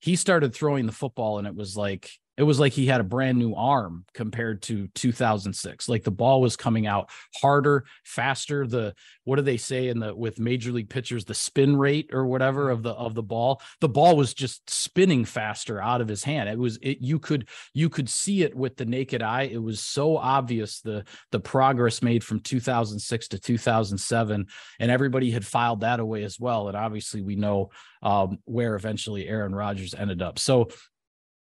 He 0.00 0.16
started 0.16 0.54
throwing 0.54 0.86
the 0.86 0.92
football, 0.92 1.38
and 1.38 1.46
it 1.46 1.54
was 1.54 1.76
like 1.76 2.10
it 2.40 2.44
was 2.44 2.58
like 2.58 2.72
he 2.72 2.86
had 2.86 3.02
a 3.02 3.04
brand 3.04 3.38
new 3.38 3.54
arm 3.54 4.06
compared 4.14 4.62
to 4.62 4.88
2006 4.94 5.90
like 5.90 6.04
the 6.04 6.10
ball 6.10 6.40
was 6.40 6.56
coming 6.56 6.86
out 6.86 7.10
harder 7.36 7.84
faster. 8.02 8.66
The 8.66 8.94
what 9.24 9.36
do 9.36 9.42
they 9.42 9.58
say 9.58 9.88
in 9.88 9.98
the 9.98 10.14
with 10.14 10.40
major 10.40 10.72
league 10.72 10.88
pitchers 10.88 11.26
the 11.26 11.34
spin 11.34 11.76
rate 11.76 12.08
or 12.14 12.24
whatever 12.24 12.70
of 12.70 12.82
the 12.82 12.92
of 12.92 13.14
the 13.14 13.22
ball? 13.22 13.60
The 13.82 13.90
ball 13.90 14.16
was 14.16 14.32
just 14.32 14.70
spinning 14.70 15.26
faster 15.26 15.82
out 15.82 16.00
of 16.00 16.08
his 16.08 16.24
hand. 16.24 16.48
It 16.48 16.58
was 16.58 16.78
it 16.80 17.02
you 17.02 17.18
could 17.18 17.46
you 17.74 17.90
could 17.90 18.08
see 18.08 18.42
it 18.42 18.56
with 18.56 18.78
the 18.78 18.86
naked 18.86 19.20
eye. 19.20 19.42
It 19.42 19.62
was 19.62 19.80
so 19.80 20.16
obvious 20.16 20.80
the 20.80 21.04
the 21.32 21.40
progress 21.40 22.00
made 22.00 22.24
from 22.24 22.40
2006 22.40 23.28
to 23.28 23.38
2007 23.38 24.46
and 24.78 24.90
everybody 24.90 25.30
had 25.30 25.44
filed 25.44 25.82
that 25.82 26.00
away 26.00 26.22
as 26.22 26.40
well. 26.40 26.68
And 26.68 26.76
obviously 26.76 27.20
we 27.20 27.36
know 27.36 27.68
um, 28.02 28.38
where 28.44 28.76
eventually 28.76 29.28
Aaron 29.28 29.54
Rodgers 29.54 29.94
ended 29.94 30.22
up. 30.22 30.38
So 30.38 30.70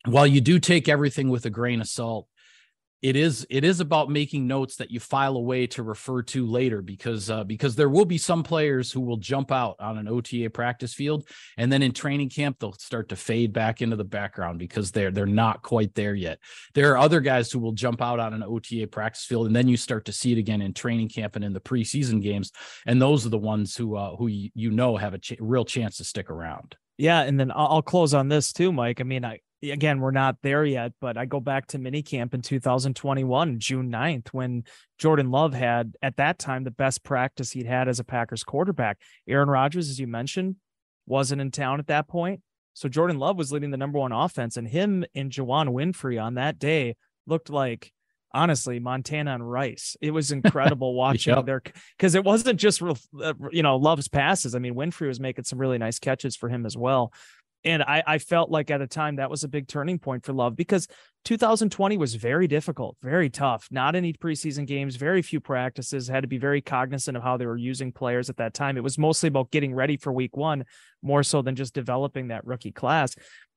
while 0.07 0.27
you 0.27 0.41
do 0.41 0.59
take 0.59 0.89
everything 0.89 1.29
with 1.29 1.47
a 1.47 1.51
grain 1.51 1.81
of 1.81 1.89
salt 1.89 2.27
it 3.03 3.17
is 3.17 3.45
it 3.51 3.65
is 3.65 3.81
about 3.81 4.09
making 4.09 4.47
notes 4.47 4.77
that 4.77 4.93
you 4.93 5.01
file 5.01 5.37
away 5.37 5.67
to 5.67 5.83
refer 5.83 6.23
to 6.23 6.47
later 6.47 6.81
because 6.81 7.31
uh, 7.31 7.43
because 7.43 7.75
there 7.75 7.89
will 7.89 8.05
be 8.05 8.17
some 8.17 8.45
players 8.45 8.93
who 8.93 9.01
will 9.01 9.17
jump 9.17 9.51
out 9.51 9.75
on 9.81 9.99
an 9.99 10.07
OTA 10.07 10.49
practice 10.51 10.95
field 10.95 11.29
and 11.59 11.71
then 11.71 11.83
in 11.83 11.91
training 11.93 12.31
camp 12.31 12.59
they'll 12.59 12.73
start 12.75 13.09
to 13.09 13.17
fade 13.17 13.53
back 13.53 13.83
into 13.83 13.97
the 13.97 14.05
background 14.05 14.59
because 14.59 14.93
they're 14.93 15.11
they're 15.11 15.27
not 15.27 15.63
quite 15.63 15.93
there 15.95 16.15
yet. 16.15 16.39
There 16.75 16.93
are 16.93 16.99
other 16.99 17.21
guys 17.21 17.51
who 17.51 17.59
will 17.59 17.73
jump 17.73 18.01
out 18.01 18.21
on 18.21 18.33
an 18.33 18.45
OTA 18.45 18.87
practice 18.87 19.25
field 19.25 19.47
and 19.49 19.57
then 19.57 19.69
you 19.69 19.77
start 19.77 20.05
to 20.05 20.13
see 20.13 20.33
it 20.33 20.39
again 20.39 20.63
in 20.63 20.73
training 20.73 21.09
camp 21.09 21.35
and 21.35 21.45
in 21.45 21.53
the 21.53 21.61
preseason 21.61 22.23
games 22.23 22.53
and 22.87 23.03
those 23.03 23.27
are 23.27 23.31
the 23.31 23.39
ones 23.39 23.77
who 23.77 23.97
uh, 23.97 24.15
who 24.15 24.29
you 24.29 24.71
know 24.71 24.97
have 24.97 25.15
a 25.15 25.19
ch- 25.19 25.35
real 25.41 25.65
chance 25.65 25.97
to 25.97 26.05
stick 26.05 26.31
around. 26.31 26.77
Yeah, 26.99 27.23
and 27.23 27.41
then 27.41 27.51
I'll 27.51 27.83
close 27.83 28.15
on 28.15 28.29
this 28.29 28.53
too, 28.53 28.71
Mike. 28.71 29.01
I 29.01 29.05
mean, 29.05 29.25
I 29.25 29.41
again, 29.63 30.01
we're 30.01 30.11
not 30.11 30.37
there 30.43 30.65
yet, 30.65 30.93
but 31.01 31.17
I 31.17 31.25
go 31.25 31.41
back 31.41 31.67
to 31.69 31.79
minicamp 31.79 32.35
in 32.35 32.43
2021, 32.43 33.59
June 33.59 33.91
9th, 33.91 34.29
when 34.29 34.65
Jordan 34.99 35.31
Love 35.31 35.55
had 35.55 35.95
at 36.03 36.17
that 36.17 36.39
time 36.39 36.65
the 36.65 36.71
best 36.71 37.05
practice 37.05 37.53
he'd 37.53 37.67
had 37.67 37.89
as 37.89 38.01
a 38.01 38.05
Packers 38.05 38.45
quarterback. 38.45 38.99
Aaron 39.29 39.49
Rodgers, 39.49 39.89
as 39.89 40.01
you 40.01 40.07
mentioned, 40.07 40.57
wasn't 41.07 41.41
in 41.41 41.51
town 41.51 41.79
at 41.79 41.87
that 41.89 42.09
point. 42.09 42.41
So 42.75 42.89
Jordan 42.89 43.19
Love 43.19 43.37
was 43.37 43.53
leading 43.53 43.71
the 43.71 43.77
number 43.77 43.99
one 43.99 44.13
offense, 44.13 44.57
and 44.57 44.67
him 44.67 45.05
and 45.15 45.31
Juwann 45.31 45.69
Winfrey 45.69 46.23
on 46.23 46.35
that 46.35 46.59
day 46.59 46.97
looked 47.27 47.51
like 47.51 47.93
honestly 48.35 48.79
Montana 48.79 49.35
and 49.35 49.51
Rice. 49.51 49.97
It 50.01 50.11
was 50.11 50.33
incredible 50.33 50.95
watching 50.95 51.35
yep. 51.35 51.47
their 51.47 51.63
because 51.97 52.15
it 52.15 52.25
wasn't 52.25 52.59
just 52.59 52.83
uh, 52.83 53.35
you 53.51 53.63
know 53.63 53.77
Love's 53.77 54.09
passes. 54.09 54.55
I 54.55 54.59
mean 54.59 54.75
Winfrey 54.75 55.09
was 55.09 55.21
making 55.21 55.45
some 55.45 55.59
really 55.59 55.79
nice 55.79 55.99
catches 55.99 56.37
for 56.37 56.49
him 56.49 56.67
as 56.67 56.77
well. 56.77 57.13
And 57.65 57.83
I, 57.83 58.03
I 58.07 58.19
felt 58.19 58.51
like 58.51 58.71
at 58.71 58.81
a 58.81 58.87
time 58.87 59.17
that 59.17 59.31
was 59.31 59.45
a 59.45 59.49
big 59.49 59.69
turning 59.69 59.99
point 59.99 60.25
for 60.25 60.33
Love 60.33 60.57
because 60.57 60.89
2020 61.25 61.97
was 61.97 62.17
very 62.17 62.49
difficult, 62.49 62.97
very 63.03 63.31
tough. 63.31 63.69
Not 63.71 63.95
any 63.95 64.13
preseason 64.13 64.67
games, 64.67 64.97
very 64.97 65.23
few 65.23 65.39
practices, 65.39 66.09
had 66.09 66.23
to 66.23 66.29
be 66.29 66.39
very 66.39 66.61
cognizant 66.61 67.17
of 67.17 67.23
how 67.23 67.37
they 67.37 67.47
were 67.47 67.57
using 67.57 67.93
players 67.93 68.29
at 68.29 68.39
that 68.39 68.55
time. 68.55 68.77
It 68.77 68.83
was 68.83 68.99
mostly 68.99 69.29
about 69.29 69.53
getting 69.53 69.75
ready 69.75 69.97
for 69.97 70.13
week 70.13 70.37
one, 70.37 70.65
more 71.03 71.23
so 71.23 71.43
than 71.43 71.55
just 71.55 71.75
developing 71.75 72.29
that 72.29 72.45
rookie 72.45 72.73
class. 72.73 73.15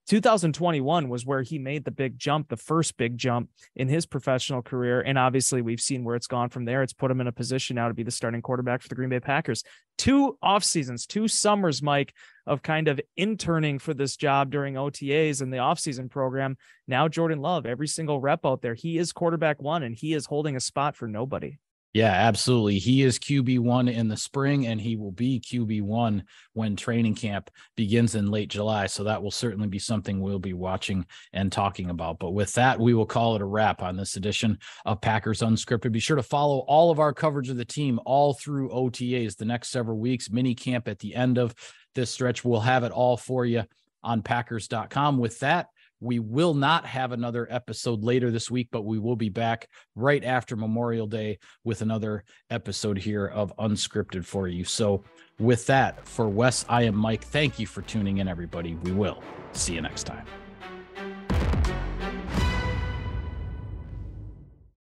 2021 0.08 1.10
was 1.10 1.26
where 1.26 1.42
he 1.42 1.58
made 1.58 1.84
the 1.84 1.92
big 1.92 2.20
jump, 2.20 2.48
the 2.48 2.58
first 2.58 2.96
big 2.98 3.18
jump 3.18 3.50
in 3.76 3.88
his 3.88 4.06
professional 4.06 4.62
career. 4.62 5.02
And 5.02 5.18
obviously, 5.18 5.62
we've 5.62 5.80
seen 5.80 6.04
where 6.04 6.16
it's 6.16 6.28
gone 6.28 6.50
from 6.50 6.66
there. 6.66 6.84
It's 6.84 6.94
put 6.94 7.10
him 7.10 7.22
in 7.22 7.28
a 7.28 7.32
position 7.32 7.76
now 7.76 7.88
to 7.88 7.94
be 7.94 8.04
the 8.04 8.12
starting 8.12 8.42
quarterback 8.42 8.82
for 8.82 8.90
the 8.90 8.96
Green 8.96 9.10
Bay 9.10 9.20
Packers. 9.20 9.64
Two 9.98 10.38
off 10.42 10.64
seasons, 10.64 11.06
two 11.06 11.28
summers, 11.28 11.82
Mike, 11.82 12.14
of 12.46 12.62
kind 12.62 12.88
of 12.88 13.00
interning 13.18 13.80
for 13.80 13.94
this 13.94 14.16
job 14.16 14.52
during 14.52 14.76
OTAs 14.76 15.42
and 15.42 15.52
the 15.52 15.58
offseason 15.58 16.10
program. 16.10 16.58
Now, 16.88 17.08
Jordan 17.08 17.40
Love, 17.40 17.66
every 17.66 17.88
single 17.88 18.20
rep 18.20 18.46
out 18.46 18.62
there, 18.62 18.76
he 18.76 18.98
is 18.98 19.12
quarterback 19.12 19.62
one 19.62 19.84
and 19.84 19.96
he 19.96 20.14
is 20.14 20.26
holding 20.26 20.56
a 20.56 20.60
spot 20.60 20.96
for 20.96 21.08
nobody. 21.08 21.58
Yeah, 21.96 22.12
absolutely. 22.12 22.78
He 22.78 23.04
is 23.04 23.18
QB1 23.18 23.90
in 23.90 24.10
the 24.10 24.18
spring 24.18 24.68
and 24.68 24.82
he 24.82 24.98
will 24.98 25.14
be 25.14 25.40
QB1 25.40 26.24
when 26.52 26.76
training 26.76 27.16
camp 27.16 27.50
begins 27.78 28.16
in 28.16 28.30
late 28.30 28.50
July. 28.50 28.88
So 28.88 29.06
that 29.06 29.24
will 29.24 29.32
certainly 29.32 29.70
be 29.70 29.80
something 29.80 30.20
we'll 30.20 30.38
be 30.38 30.52
watching 30.52 31.06
and 31.32 31.50
talking 31.50 31.90
about. 31.90 32.20
But 32.20 32.32
with 32.32 32.54
that, 32.56 32.82
we 32.82 32.94
will 32.94 33.06
call 33.06 33.38
it 33.38 33.42
a 33.42 33.46
wrap 33.46 33.82
on 33.82 33.96
this 33.96 34.18
edition 34.18 34.60
of 34.84 35.00
Packers 35.00 35.40
Unscripted. 35.40 35.94
Be 35.94 36.02
sure 36.02 36.18
to 36.18 36.22
follow 36.22 36.66
all 36.68 36.92
of 36.92 37.00
our 37.00 37.14
coverage 37.14 37.50
of 37.50 37.56
the 37.56 37.64
team 37.64 37.98
all 38.06 38.34
through 38.34 38.72
OTAs 38.72 39.38
the 39.38 39.46
next 39.46 39.70
several 39.70 39.98
weeks, 39.98 40.30
mini 40.30 40.54
camp 40.54 40.90
at 40.90 41.00
the 41.00 41.16
end 41.16 41.38
of 41.38 41.56
this 41.94 42.12
stretch. 42.12 42.44
We'll 42.44 42.60
have 42.60 42.84
it 42.84 42.92
all 42.92 43.16
for 43.16 43.46
you 43.46 43.64
on 44.04 44.22
Packers.com. 44.22 45.18
With 45.18 45.40
that, 45.40 45.68
we 46.00 46.20
will 46.20 46.54
not 46.54 46.86
have 46.86 47.12
another 47.12 47.48
episode 47.50 48.04
later 48.04 48.32
this 48.32 48.52
week, 48.52 48.70
but 48.72 48.84
we 48.84 49.00
will 49.00 49.16
be 49.16 49.30
back 49.30 49.68
right 49.96 50.24
after 50.24 50.56
Memorial 50.56 51.08
Day 51.08 51.40
with 51.64 51.82
another 51.82 52.24
episode 52.50 52.98
here 52.98 53.26
of 53.26 53.56
Unscripted 53.58 54.26
for 54.26 54.48
you. 54.48 54.64
So, 54.64 55.04
with 55.40 55.66
that, 55.66 56.08
for 56.08 56.30
Wes, 56.30 56.66
I 56.70 56.84
am 56.84 56.96
Mike. 56.96 57.24
Thank 57.26 57.60
you 57.60 57.68
for 57.68 57.82
tuning 57.82 58.20
in, 58.20 58.28
everybody. 58.28 58.76
We 58.76 58.92
will 58.92 59.22
see 59.52 59.74
you 59.74 59.82
next 59.82 60.04
time. 60.04 60.26